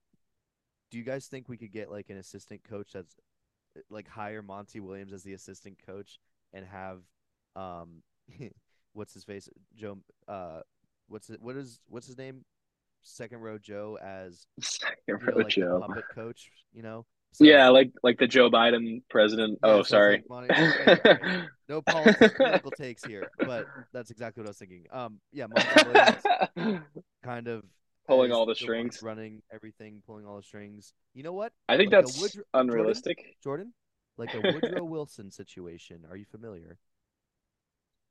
[0.91, 3.15] do you guys think we could get like an assistant coach that's
[3.91, 6.19] like hire Monty Williams as the assistant coach
[6.55, 7.01] and have
[7.57, 8.03] um
[8.95, 10.61] what's his face Joe uh
[11.09, 12.45] what's it what is what's his name
[13.03, 15.85] second row Joe as Second you know, row like Joe.
[15.87, 17.05] puppet coach you know
[17.39, 19.59] Yeah, like like the Joe Biden president.
[19.63, 20.25] Yeah, oh, so sorry.
[20.31, 24.87] like Monty- no political takes here, but that's exactly what I was thinking.
[24.91, 25.69] Um, yeah, Monty
[26.57, 26.81] Williams
[27.23, 27.65] kind of
[28.07, 29.03] Pulling all the strings.
[29.03, 30.93] running everything, pulling all the strings.
[31.15, 33.37] You know what, I think Like that's Woodrow- unrealistic.
[33.43, 33.73] Jordan?
[34.19, 36.07] Like a Woodrow Wilson situation.
[36.11, 36.79] Are you familiar?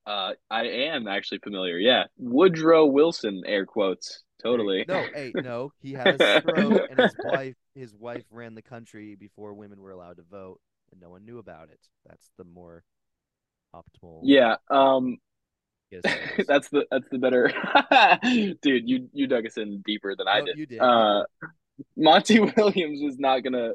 [0.08, 1.79] Uh, I am actually familiar.
[1.79, 4.21] Yeah, Woodrow Wilson, air quotes.
[4.39, 4.86] Totally.
[4.88, 5.71] No, hey, no.
[5.81, 9.89] He had a stroke, and his wife, his wife ran the country before women were
[9.89, 10.60] allowed to vote,
[10.91, 11.79] and no one knew about it.
[12.08, 12.84] That's the more
[13.75, 14.19] optimal.
[14.21, 14.58] Yeah.
[14.69, 15.19] Um, Yes, it is.
[16.48, 17.52] that's the that's the better
[18.62, 18.89] dude.
[18.89, 20.58] You you dug us in deeper than I No, did.
[20.58, 20.82] you did.
[20.82, 21.24] Uh,
[21.98, 23.71] Monty Williams is not gonna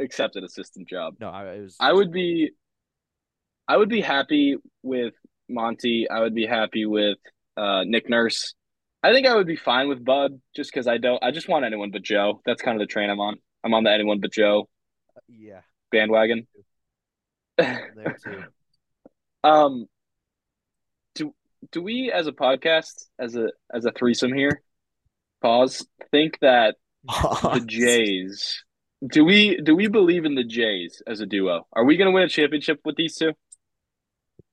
[0.00, 1.14] accept an assistant job.
[1.20, 1.76] no, I it was.
[1.80, 2.50] I would be,
[3.68, 5.14] I would be happy with
[5.48, 6.08] Monty.
[6.10, 7.18] I would be happy with
[7.56, 8.54] uh, Nick Nurse.
[9.02, 11.22] I think I would be fine with Bud just because I don't.
[11.22, 12.40] I just want anyone but Joe.
[12.44, 13.36] That's kind of the train I'm on.
[13.64, 14.68] I'm on the anyone but Joe
[15.28, 16.46] Yeah, bandwagon.
[17.58, 18.42] there too.
[19.44, 19.86] um,
[21.60, 24.62] do do we as a podcast, as a as a threesome here,
[25.42, 25.86] pause?
[26.10, 28.64] Think that the Jays.
[29.06, 31.66] Do we do we believe in the Jays as a duo?
[31.72, 33.32] Are we going to win a championship with these two?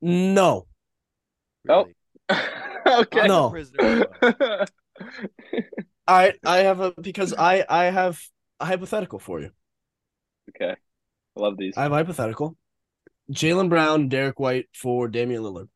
[0.01, 0.67] No.
[1.69, 1.85] Oh.
[2.87, 3.27] Okay.
[3.27, 3.49] No.
[3.49, 4.05] prisoner.
[6.07, 8.21] I I have a because I I have
[8.61, 9.51] a hypothetical for you.
[10.49, 10.75] okay.
[11.35, 11.75] I love these.
[11.75, 12.55] I have a hypothetical.
[13.29, 15.67] Jaylen Brown, Derrick White for Damian Lillard.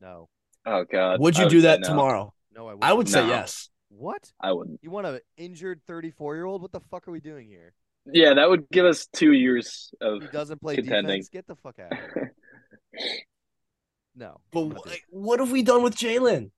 [0.00, 0.28] No,
[0.66, 1.20] Oh God.
[1.20, 1.88] Would I you do that no.
[1.88, 2.34] tomorrow?
[2.54, 2.84] no, I, wouldn't.
[2.84, 3.68] I would say yes.
[3.88, 4.30] What?
[4.40, 4.80] I wouldn't.
[4.82, 6.62] You want an injured 34 year old?
[6.62, 7.74] What the fuck are we doing here?
[8.12, 11.06] Yeah, that would give us two years of He doesn't play Contending.
[11.06, 11.28] defense.
[11.28, 11.92] Get the fuck out.
[11.92, 12.34] of here.
[14.16, 14.40] No.
[14.50, 16.50] But wh- what have we done with Jaylen?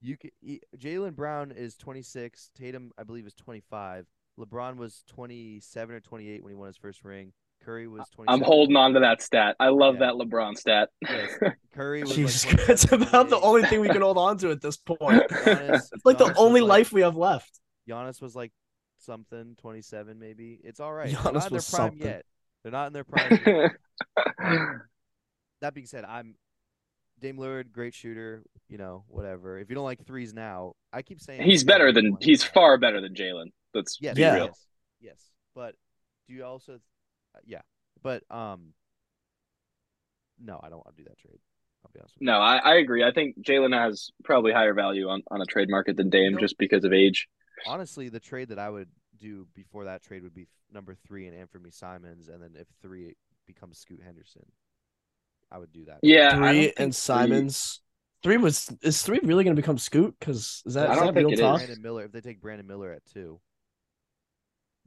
[0.00, 0.30] You can,
[0.76, 2.50] Jaylen Brown is 26.
[2.56, 4.06] Tatum, I believe, is 25.
[4.38, 7.32] LeBron was 27 or 28 when he won his first ring.
[7.64, 8.24] Curry was 27.
[8.28, 9.56] I'm holding on to that stat.
[9.60, 10.06] I love Yeah.
[10.06, 10.88] that LeBron stat.
[11.02, 11.38] Yes.
[11.74, 14.50] Curry was Jesus like Christ, it's about the only thing we can hold on to
[14.50, 15.22] at this point.
[15.30, 17.60] Giannis- It's like the Giannis was only like- life we have left.
[17.88, 18.52] Giannis was like
[18.98, 20.60] something 27 maybe.
[20.64, 21.10] It's all right.
[21.10, 22.06] Giannis They're not in their was prime something.
[22.06, 22.24] yet.
[22.62, 23.70] They're not in their prime.
[25.60, 26.34] that being said, I'm
[27.20, 28.42] Dame Lillard, great shooter.
[28.68, 29.58] You know, whatever.
[29.58, 32.76] If you don't like threes now, I keep saying he's threes better than he's far
[32.78, 33.46] better than Jaylen.
[33.74, 34.34] Let's Yes, be Yeah.
[34.34, 34.44] real.
[34.46, 34.66] yes,
[35.00, 35.30] yes.
[35.54, 35.74] But
[36.28, 36.78] do you also,
[37.46, 37.60] yeah.
[38.02, 38.72] But um,
[40.40, 41.38] no, I don't want to do that trade.
[41.84, 42.26] I'll be honest with you.
[42.26, 43.04] No, I, I agree.
[43.04, 46.40] I think Jaylen has probably higher value on, on a trade market than Dame know-
[46.40, 47.28] just because of age.
[47.66, 48.88] Honestly, the trade that I would
[49.18, 53.16] do before that trade would be number three and Anthony Simons, and then if three
[53.48, 54.44] becomes Scoot Henderson,
[55.50, 55.98] I would do that.
[56.02, 57.80] Yeah, Three and Simons.
[58.22, 60.14] Three was is three really going to become Scoot?
[60.20, 61.60] Because is that I don't that think real it talk?
[61.60, 61.66] is.
[61.66, 63.40] Brandon Miller, if they take Brandon Miller at two,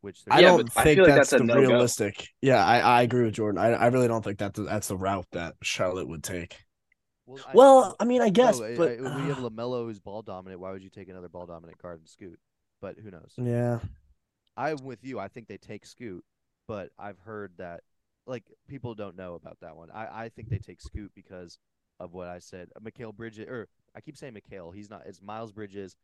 [0.02, 1.62] which I Yeah, don't but I think like that's, that's a the no-go.
[1.62, 2.28] realistic.
[2.42, 3.60] Yeah, I, I agree with Jordan.
[3.60, 6.58] I, I really don't think that that's the route that Charlotte would take.
[7.26, 10.00] well, I- Well, I mean, I guess, no, but I- when you have LaMelo who's
[10.00, 12.40] ball dominant, why would you take another ball dominant guard and Scoot?
[12.82, 13.34] But who knows?
[13.38, 13.80] yeah,
[14.58, 15.20] I'm with you.
[15.20, 16.24] I think they take Scoot,
[16.68, 17.82] but I've heard that
[18.28, 19.90] like people don't know about that one.
[19.92, 21.60] I, I think they take Scoot because
[22.00, 22.70] of what I said.
[22.76, 24.72] Uh, Mikhail Bridges, or I keep saying Mikhail.
[24.72, 25.04] He's not.
[25.06, 25.96] It's Miles Bridges.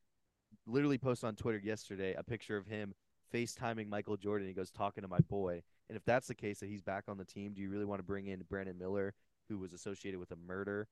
[0.66, 2.94] Literally posted on Twitter yesterday a picture of him
[3.34, 4.48] FaceTiming Michael Jordan.
[4.48, 5.62] He goes talking to my boy.
[5.90, 8.00] And if that's the case that he's back on the team, do you really want
[8.00, 9.14] to bring in Brandon Miller,
[9.50, 10.88] who was associated with a murder,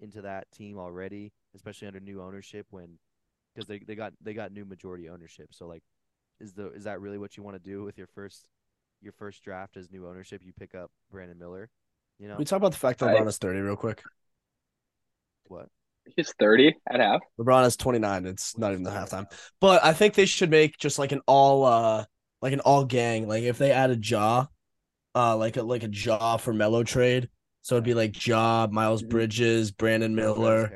[0.00, 2.98] into that team already, especially under new ownership when
[3.54, 5.48] because they, they got they got new majority ownership.
[5.52, 5.82] So like
[6.40, 8.46] is the is that really what you want to do with your first
[9.00, 10.42] your first draft as new ownership?
[10.44, 11.70] You pick up Brandon Miller,
[12.18, 14.02] you know we talk about the fact that I- LeBron is thirty real quick.
[15.48, 15.68] what?
[16.16, 17.20] He's 30 at half.
[17.38, 18.26] LeBron is twenty nine.
[18.26, 19.26] It's not even the halftime.
[19.60, 22.04] But I think they should make just like an all uh
[22.42, 23.28] like an all gang.
[23.28, 24.46] Like if they add a Ja,
[25.14, 27.28] uh like a like a Ja for Melo trade.
[27.62, 29.08] So it'd be like Ja, Miles Mhm.
[29.10, 30.72] Bridges, Brandon Miller,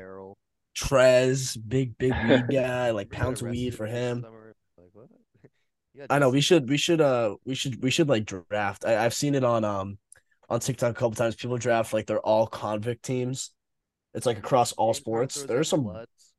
[0.75, 4.21] Trez, big big weed guy, like We pounds of weed for him.
[4.77, 5.07] Like what?
[6.09, 8.85] I know we should we should uh we should we should like draft.
[8.85, 9.97] I, I've seen it on um
[10.49, 11.35] on TikTok a couple times.
[11.35, 13.51] People draft like they're all convict teams.
[14.13, 15.43] It's like across all sports.
[15.43, 16.33] There's some bloods,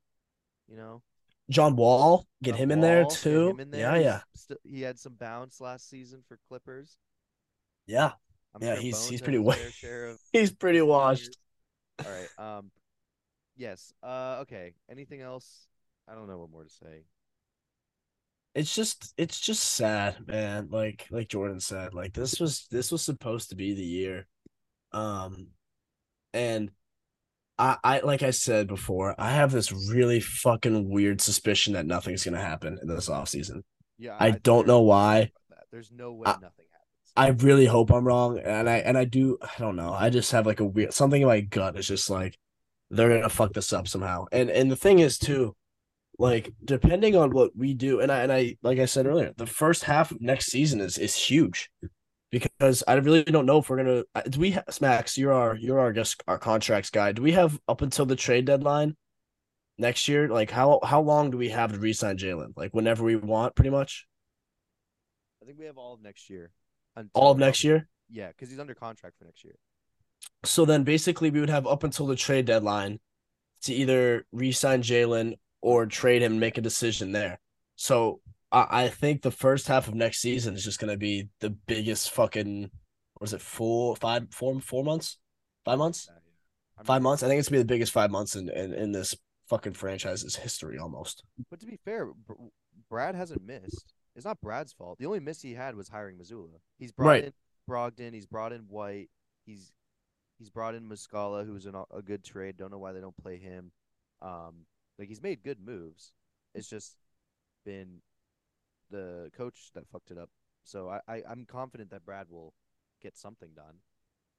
[0.69, 1.03] you know.
[1.51, 2.27] John Wall.
[2.43, 3.57] Get John him in there Wall, too.
[3.59, 3.97] in there.
[4.01, 6.97] Yeah, yeah, he had some bounce last season for Clippers.
[7.87, 8.13] yeah.
[8.55, 11.37] I'm Yeah, sure he's- he's pretty wa- fair share of He's pretty washed.
[11.99, 12.29] All right.
[12.59, 12.71] Um.
[13.57, 13.93] Yes.
[14.01, 14.39] Uh.
[14.43, 14.75] Okay.
[14.89, 15.67] Anything else?
[16.09, 17.03] I don't know what more to say.
[18.55, 20.69] It's just it's just sad, man.
[20.71, 24.29] Like like Jordan said, like this was this was supposed to be the year.
[24.93, 25.49] Um
[26.33, 26.71] and
[27.59, 32.25] I I like I said before, I have this really fucking weird suspicion that nothing's
[32.25, 33.63] gonna happen in this offseason.
[33.99, 34.17] Yeah.
[34.19, 35.31] I think don't know why.
[35.71, 37.13] There's no way I- nothing happens.
[37.17, 39.39] I really hope I'm wrong, and I and I do.
[39.41, 39.93] I don't know.
[39.93, 41.79] I just have like a weird something in my gut.
[41.79, 42.37] is just like
[42.91, 44.27] they're gonna fuck this up somehow.
[44.33, 45.55] And and the thing is too,
[46.19, 49.47] like depending on what we do, and I and I like I said earlier, the
[49.47, 51.71] first half of next season is is huge
[52.35, 54.05] because I really don't know if we're gonna.
[54.29, 55.17] Do we have Max?
[55.17, 57.13] You're our you're our guest our contracts guy.
[57.13, 58.97] Do we have up until the trade deadline
[59.79, 60.29] next year?
[60.29, 62.53] Like how how long do we have to re-sign Jaylen?
[62.57, 64.07] Like whenever we want, pretty much
[65.41, 66.51] I think we have all of next year.
[67.13, 67.89] all of next year.
[68.11, 69.55] Yeah, because he's under contract for next year.
[70.45, 72.99] So then basically we would have up until the trade deadline
[73.63, 77.41] to either re-sign Jaylen or trade him and make a decision there.
[77.77, 78.21] So
[78.55, 82.11] I, I think the first half of next season is just gonna be the biggest
[82.11, 82.71] fucking
[83.15, 85.19] what is it, four, five, four, four months?
[85.65, 86.09] Five months?
[86.85, 87.23] Five months?
[87.23, 89.15] I think it's gonna be the biggest five months in, in, in this
[89.49, 91.23] fucking franchise's history almost.
[91.51, 92.09] But to be fair,
[92.89, 93.93] Brad hasn't missed.
[94.17, 94.99] It's not Brad's fault.
[94.99, 96.61] The only miss he had was hiring Mazzulla.
[96.79, 97.25] He's brought Right.
[97.25, 97.33] in
[97.69, 98.15] Brogdon.
[98.15, 99.11] He's brought in White.
[99.47, 99.73] He's
[100.39, 102.57] he's brought in Muscala, who's an, a good trade.
[102.57, 103.73] Don't know why they don't play him.
[104.23, 104.67] Um,
[104.99, 106.13] like he's made good moves.
[106.55, 106.97] It's just
[107.65, 108.01] been
[108.95, 110.31] the coach that fucked it up.
[110.65, 112.55] So I, I I'm confident that Brad will
[113.03, 113.77] get something done.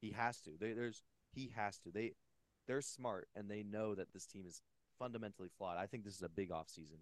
[0.02, 0.52] He has to.
[0.60, 1.04] They, there's
[1.34, 1.92] he has to.
[1.92, 2.14] They
[2.68, 4.62] they're smart and they know that this team is
[5.00, 5.78] fundamentally flawed.
[5.78, 7.00] I think this is a big off season.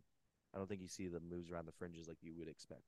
[0.53, 2.83] I don't think you see the moves around the fringes like you would expect.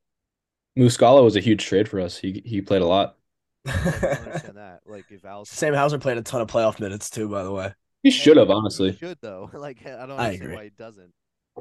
[0.78, 2.18] Muscala was a huge trade for us.
[2.18, 3.18] He he played a lot.
[3.68, 4.82] I don't understand that.
[4.86, 7.74] Like if Al Sam Hauser played a ton of playoff minutes too, by the way.
[8.03, 8.49] He should have
[8.80, 8.99] He honestly.
[8.99, 9.49] should though.
[9.53, 10.53] like I don't I understand agree.
[10.53, 11.13] why he doesn't.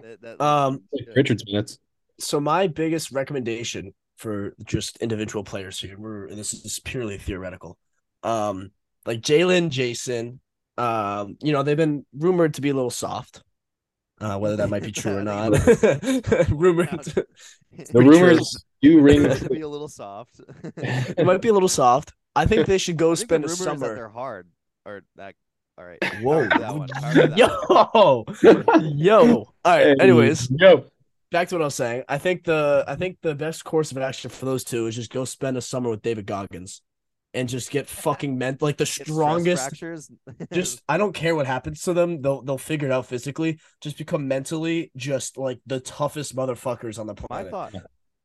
[0.03, 1.07] That, that, Um, he.
[1.15, 1.79] Richards minutes.
[2.19, 7.77] So my biggest recommendation for just individual players here, we're and this is purely theoretical.
[8.23, 8.71] Um,
[9.07, 10.39] like Jaylen, Jayson,
[10.79, 13.43] um, you know, they've been rumored to be a little soft.
[14.21, 15.51] Uh, whether that might be true or not.
[16.51, 19.29] rumored The rumors do ring.
[19.29, 20.41] to be a little soft.
[20.77, 22.13] it might be a little soft.
[22.37, 23.95] I think they should go I think the spend a rumor is that summer.
[23.95, 24.49] they're hard
[24.87, 25.35] or that.
[25.77, 25.99] All right.
[26.23, 26.47] Whoa.
[26.47, 26.89] That one.
[26.89, 28.57] Power to one.
[28.79, 29.27] Yo, yo.
[29.65, 29.97] All right.
[30.01, 30.85] Anyways, yo,
[31.35, 32.05] back to what I was saying.
[32.09, 35.13] I think the I think the best course of action for those two is just
[35.13, 36.81] go spend a summer with David Goggins,
[37.35, 39.65] and just get fucking meant like the strongest.
[39.65, 40.11] fractures.
[40.53, 42.23] Just I don't care what happens to them.
[42.23, 43.59] They'll they'll figure it out physically.
[43.81, 47.47] Just become mentally just like the toughest motherfuckers on the planet.
[47.47, 47.75] my thought.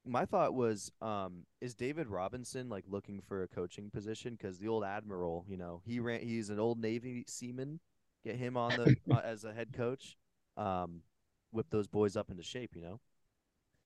[0.06, 4.36] My thought was, um, is David Robinson like looking for a coaching position?
[4.36, 6.22] Because the old admiral, you know, he ran.
[6.22, 7.80] He's an old Navy seaman.
[8.24, 10.18] Get him on the uh, as a head coach.
[10.56, 11.02] Um,
[11.52, 12.72] whip those boys up into shape.
[12.76, 13.00] You know.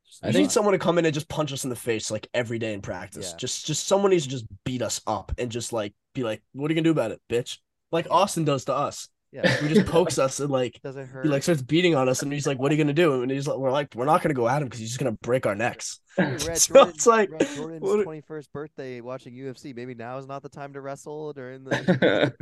[0.05, 1.75] Just I I think- need someone to come in and just punch us in the
[1.75, 3.31] face like every day in practice.
[3.31, 3.37] Yeah.
[3.37, 6.69] Just just someone needs to just beat us up and just like be like, what
[6.69, 7.59] are you gonna do about it, bitch?
[7.91, 9.07] Like Austin does to us.
[9.31, 9.47] Yeah.
[9.61, 11.25] He just pokes us and like Does it hurt?
[11.25, 13.21] he like starts beating on us and he's like, What are you gonna do?
[13.23, 15.13] And he's like, We're like, we're not gonna go at him because he's just gonna
[15.23, 16.01] break our necks.
[16.17, 19.73] Dude, we're So Jordan- it's like, we're Jordan's what- twenty first birthday watching UFC.
[19.75, 22.33] Maybe now is not the time to wrestle during the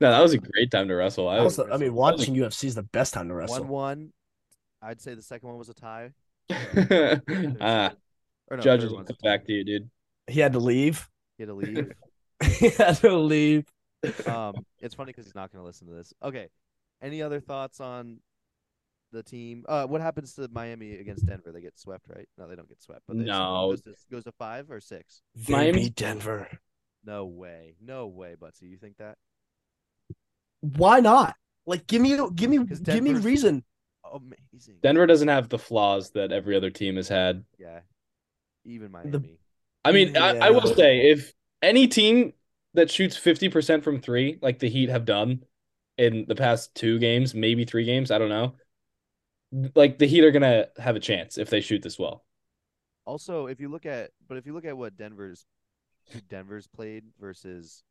[0.00, 1.28] no, that was a great time to wrestle.
[1.28, 3.64] I was, Also, I mean, watching UFC is the best time to wrestle.
[3.64, 4.12] one one.
[4.82, 6.12] I'd say the second one was a tie.
[7.60, 7.92] ah,
[8.50, 9.90] Or no, judges third will come back to you, dude.
[10.26, 11.08] He had to leave.
[11.38, 11.92] He had to leave.
[12.58, 13.64] he had to leave.
[14.26, 16.12] um, it's funny because he's not going to listen to this.
[16.22, 16.48] Okay.
[17.02, 18.18] Any other thoughts on
[19.12, 19.64] the team?
[19.68, 21.52] Uh, what happens to Miami against Denver?
[21.52, 22.28] They get swept, right?
[22.38, 23.02] No, they don't get swept.
[23.06, 23.68] But they No.
[23.70, 25.22] goes to, goes to five or six.
[25.36, 26.48] They Miami- beat Denver.
[27.04, 28.62] No way, no way, Butsy.
[28.68, 29.16] You think that?
[30.60, 31.34] Why not?
[31.66, 33.64] Like, give me, give me, give me reason.
[34.12, 34.76] Amazing.
[34.82, 37.44] Denver doesn't have the flaws that every other team has had.
[37.58, 37.80] Yeah.
[38.64, 39.38] Even Miami.
[39.84, 41.32] I mean, I, I will say if
[41.62, 42.32] any team
[42.74, 45.44] that shoots 50% from three, like the Heat have done
[45.96, 48.54] in the past two games, maybe three games, I don't know.
[49.74, 52.24] Like the Heat are gonna have a chance if they shoot this well.
[53.04, 55.46] Also, if you look at, but if you look at what Denver's,
[56.12, 57.82] who Denver's played versus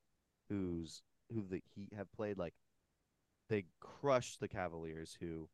[0.50, 1.02] who's
[1.34, 2.54] who the Heat have played, like
[3.50, 5.50] they crushed the Cavaliers, who,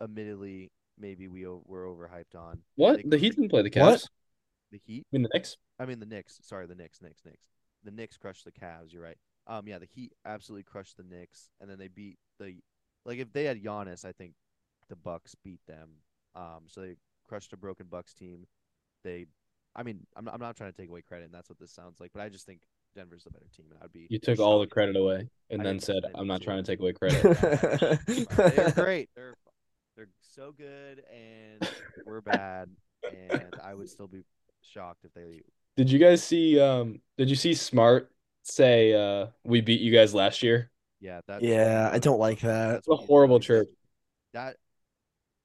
[0.00, 2.60] admittedly, maybe we o- were overhyped on.
[2.76, 3.00] What?
[3.04, 3.82] The Heat didn't play the Cavs.
[3.82, 4.08] What?
[4.72, 5.06] The Heat.
[5.12, 5.56] I mean the Knicks.
[5.78, 6.40] I mean the Knicks.
[6.42, 7.00] Sorry, the Knicks.
[7.02, 7.22] Knicks.
[7.24, 7.46] Knicks.
[7.84, 8.92] The Knicks crushed the Cavs.
[8.92, 9.18] You're right.
[9.46, 12.56] Um, yeah, the Heat absolutely crushed the Knicks, and then they beat the,
[13.04, 14.32] like if they had Giannis, I think
[14.88, 15.90] the Bucks beat them.
[16.34, 16.96] Um, so they
[17.28, 18.46] crushed a broken Bucks team.
[19.04, 19.26] They,
[19.76, 22.00] I mean, I'm I'm not trying to take away credit, and that's what this sounds
[22.00, 22.60] like, but I just think
[22.94, 24.06] Denver's the better team, and I'd be.
[24.08, 26.62] You took all the credit away and I then said, I didn't I'm not trying
[26.62, 27.22] to take away credit.
[28.06, 29.10] They're great.
[29.14, 29.34] They're
[29.96, 31.68] they're so good, and
[32.06, 32.68] we're bad,
[33.04, 34.22] and I would still be
[34.62, 35.42] shocked if they
[35.76, 38.10] Did you guys see um did you see Smart
[38.42, 40.70] say uh we beat you guys last year?
[41.00, 41.42] Yeah, that.
[41.42, 42.76] Yeah, I don't like that.
[42.76, 43.46] It's a horrible doing.
[43.46, 43.68] chirp.
[44.32, 44.56] That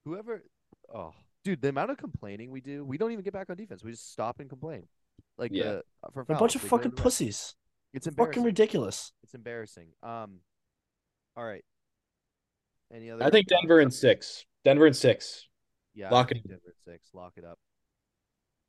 [0.05, 0.41] whoever,
[0.93, 3.83] oh, dude, the amount of complaining we do, we don't even get back on defense.
[3.83, 4.87] We just stop and complain,
[5.37, 5.63] like Yeah.
[5.63, 5.83] the
[6.13, 7.55] for A bunch of fucking pussies.
[7.93, 9.11] It's Fucking ridiculous.
[9.23, 9.87] It's embarrassing.
[10.03, 10.39] Um,
[11.35, 11.63] all right.
[12.93, 13.23] Any other?
[13.23, 13.47] I think?
[13.47, 14.45] Denver in six.
[14.65, 15.47] Denver in six.
[15.95, 17.09] Yeah, Lock I it Denver at six.
[17.13, 17.59] Lock it up.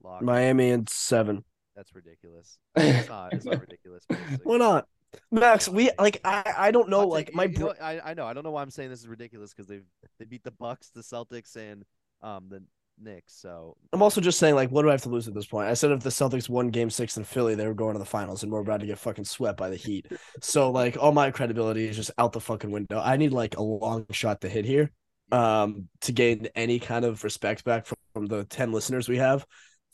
[0.02, 0.22] Lock.
[0.22, 0.24] it.
[0.24, 1.44] Miami and seven.
[1.76, 2.58] That's ridiculous.
[2.76, 3.32] It's not.
[3.32, 4.04] It's not ridiculous.
[4.42, 4.86] Why not?
[5.32, 8.10] Max, we like I I don't know I'll like take- my you know bro- I
[8.10, 9.84] I know I don't know why I'm saying this is ridiculous because they've
[10.18, 11.84] they beat the Bucks, the Celtics, and
[12.22, 12.62] um the
[13.00, 13.34] Knicks.
[13.34, 15.68] So I'm also just saying, like, what do I have to lose at this point?
[15.68, 18.04] I said if the Celtics won Game Six in Philly, they were going to the
[18.04, 20.06] finals, and we're about to get fucking swept by the Heat.
[20.42, 23.00] So, like, all my credibility is just out the fucking window.
[23.00, 24.90] I need like a long shot to hit here,
[25.32, 29.44] um, to gain any kind of respect back from, from the ten listeners we have.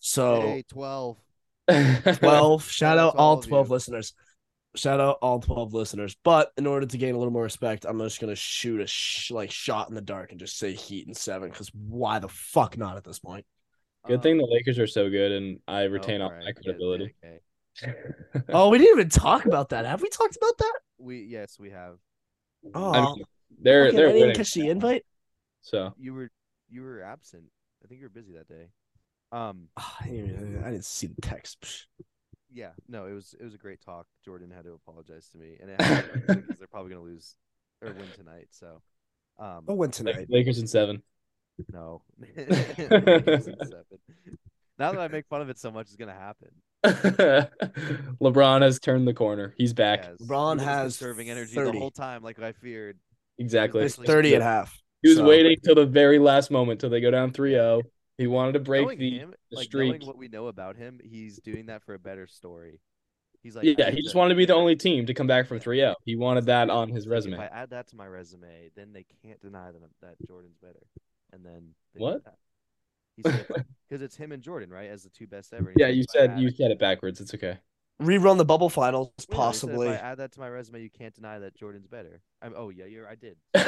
[0.00, 1.18] So, hey, twelve.
[1.68, 2.64] twelve.
[2.64, 3.72] shout Shout out all all twelve you.
[3.74, 4.12] listeners.
[4.76, 6.16] Shout out all twelve listeners.
[6.22, 9.30] But in order to gain a little more respect, I'm just gonna shoot a sh-
[9.30, 11.48] like shot in the dark and just say Heat and seven.
[11.50, 13.44] Because why the fuck not at this point?
[14.06, 16.52] Good thing the Lakers are so good, and I Oh, retain all right, my yeah,
[16.52, 17.14] credibility.
[17.24, 17.40] okay.
[18.48, 19.84] Oh, we didn't even talk about that.
[19.84, 20.74] Have we talked about that?
[20.98, 21.96] We yes, we have.
[22.74, 23.24] Oh, I mean,
[23.60, 24.36] they're okay, they're didn't winning.
[24.36, 25.04] catch the invite.
[25.62, 26.30] So You were
[26.68, 27.44] you were absent.
[27.84, 28.68] I think you were busy that day.
[29.32, 29.68] Um.
[29.76, 31.86] I, didn't, I didn't see the text.
[32.56, 32.58] Psh.
[32.60, 32.70] Yeah.
[32.88, 33.06] No.
[33.06, 34.06] It was it was a great talk.
[34.24, 37.36] Jordan had to apologize to me, and it had because they're probably gonna lose
[37.82, 38.48] or win tonight.
[38.50, 38.80] So.
[39.38, 39.64] Um.
[39.68, 40.26] I'll win tonight.
[40.30, 41.02] Lakers in seven.
[41.72, 42.02] No.
[42.36, 43.84] In seven.
[44.78, 46.48] now that I make fun of it so much, it's gonna happen.
[48.20, 49.54] LeBron has turned the corner.
[49.56, 50.04] He's back.
[50.04, 50.16] Yes.
[50.20, 51.72] LeBron He has conserving energy 30.
[51.72, 52.98] the whole time, like I feared.
[53.38, 53.82] Exactly.
[53.84, 54.78] It's Actually, 30 and a half.
[55.02, 57.82] He was So- waiting till the very last moment till they go down 3-0.
[58.18, 59.90] He wanted to break knowing the him, the like streak.
[59.90, 62.80] knowing what we know about him, he's doing that for a better story.
[63.42, 65.60] He's like, yeah, he just wanted to be the only team to come back from
[65.60, 65.94] 3-0.
[66.04, 67.34] He wanted that on his resume.
[67.34, 70.82] If I add that to my resume, then they can't deny that that Jordan's better.
[71.32, 72.22] And then What?
[73.16, 73.46] He said
[73.88, 75.72] because it's him and Jordan, right, as the two best ever.
[75.78, 77.20] Yeah, you said you said it backwards.
[77.20, 77.58] It's okay.
[78.00, 79.82] Rerun the bubble finals, Yeah, he said, possibly.
[79.82, 82.20] if I add that to my resume, you can't deny that Jordan's better.
[82.42, 83.08] I'm, oh yeah, you're.
[83.08, 83.36] I did.
[83.54, 83.62] All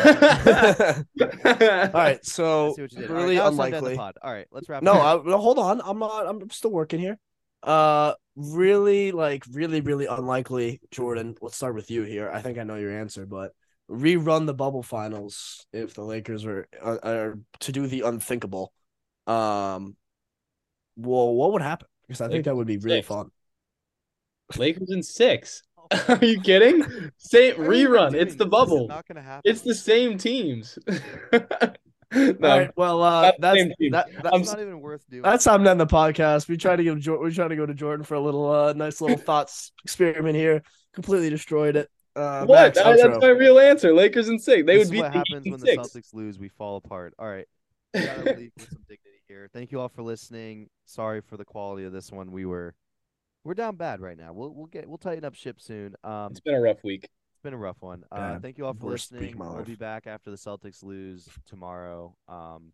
[1.94, 3.10] right, I so see what you did.
[3.10, 4.20] All right, really now it's time to end the unlikely.
[4.22, 4.82] All right, let's wrap.
[4.82, 5.26] No, up.
[5.26, 5.80] I, no, hold on.
[5.82, 6.26] I'm not.
[6.26, 7.18] I'm still working here.
[7.62, 10.80] Uh, really, like, really, really unlikely.
[10.90, 12.30] Jordan, let's start with you here.
[12.30, 13.52] I think I know your answer, but
[13.90, 18.72] rerun the bubble finals if the Lakers were uh, are to do the unthinkable.
[19.26, 19.96] Um,
[20.96, 21.88] well, what would happen?
[22.06, 23.30] Because I think that would be really fun.
[24.56, 25.62] Lakers in six.
[26.08, 26.84] Are you kidding?
[27.16, 28.14] Same Why are we rerun.
[28.14, 28.44] It's the this?
[28.44, 28.88] This bubble.
[28.88, 29.42] not gonna happen.
[29.50, 30.78] It's the same teams.
[32.12, 32.70] All right.
[32.76, 35.22] Well, uh, not that's that, that, I'm not even worth doing.
[35.22, 36.48] That's time to end the podcast.
[36.48, 38.72] We try to give Jor- we try to go to Jordan for a little uh
[38.74, 40.62] nice little thoughts experiment here.
[40.94, 41.90] Completely destroyed it.
[42.16, 42.74] Uh, what?
[42.74, 43.94] Max, That- that's my real answer.
[43.94, 44.66] Lakers in six.
[44.66, 45.76] They this would is be what the happens Heat in when the.
[45.76, 46.38] Celtics lose.
[46.38, 47.14] We fall apart.
[47.18, 47.46] All right,
[47.94, 49.48] we gotta leave with some dignity here.
[49.52, 50.68] Thank you all for listening.
[50.86, 52.30] Sorry for the quality of this one.
[52.32, 52.74] We were
[53.44, 54.32] we're down bad right now.
[54.32, 55.94] We'll we'll get we'll tighten up ship soon.
[56.04, 57.04] Um, It's been a rough week.
[57.04, 58.04] It's been a rough one.
[58.10, 58.42] Uh, Bad.
[58.42, 59.38] thank you all for listening.
[59.38, 62.16] We'll be back after the Celtics lose tomorrow.
[62.28, 62.72] Um,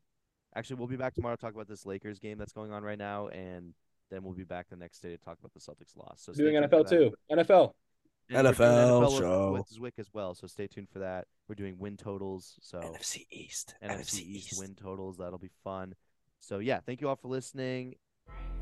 [0.57, 2.97] actually, we'll be back tomorrow to talk about this Lakers game that's going on right
[2.97, 3.75] now, and
[4.11, 6.23] then we'll be back the next day to talk about the Celtics loss.
[6.23, 7.13] So Doing NFL too.
[7.31, 7.73] NFL.
[8.31, 9.53] And we're NFL show.
[9.53, 10.35] with Zwick as well.
[10.35, 11.27] So stay tuned for that.
[11.47, 12.55] We're doing win totals.
[12.63, 13.75] So NFC East.
[13.85, 15.19] NFC East win totals.
[15.19, 15.95] That'll be fun.
[16.41, 17.97] So yeah, thank you all for listening.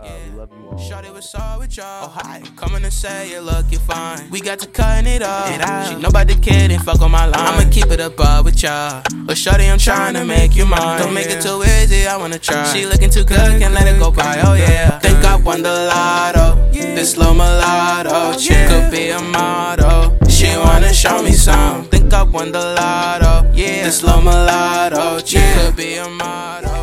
[0.03, 0.79] Uh, we love you all.
[0.79, 2.07] Shorty was all with y'all.
[2.07, 2.43] Oh, hi.
[2.57, 4.29] Coming to say you looking fine.
[4.31, 5.49] We got to cutting it up.
[5.53, 5.89] It out.
[5.91, 7.35] She nobody kidding, fuck on my line.
[7.37, 9.05] I'ma keep it above with y'all.
[9.27, 10.99] But Shorty, I'm trying to make you mine.
[10.99, 12.65] Don't make it too easy, I wanna try.
[12.73, 14.43] She looking too good, can't let it go by.
[14.45, 14.99] Oh yeah.
[14.99, 16.61] Think I won the lotto.
[16.73, 20.19] This slow mulatto chick could be a model.
[20.29, 21.85] She wanna show me some.
[21.85, 23.49] Think I won the lotto.
[23.55, 23.85] Yeah.
[23.85, 26.82] This slow mulatto chick could be a model.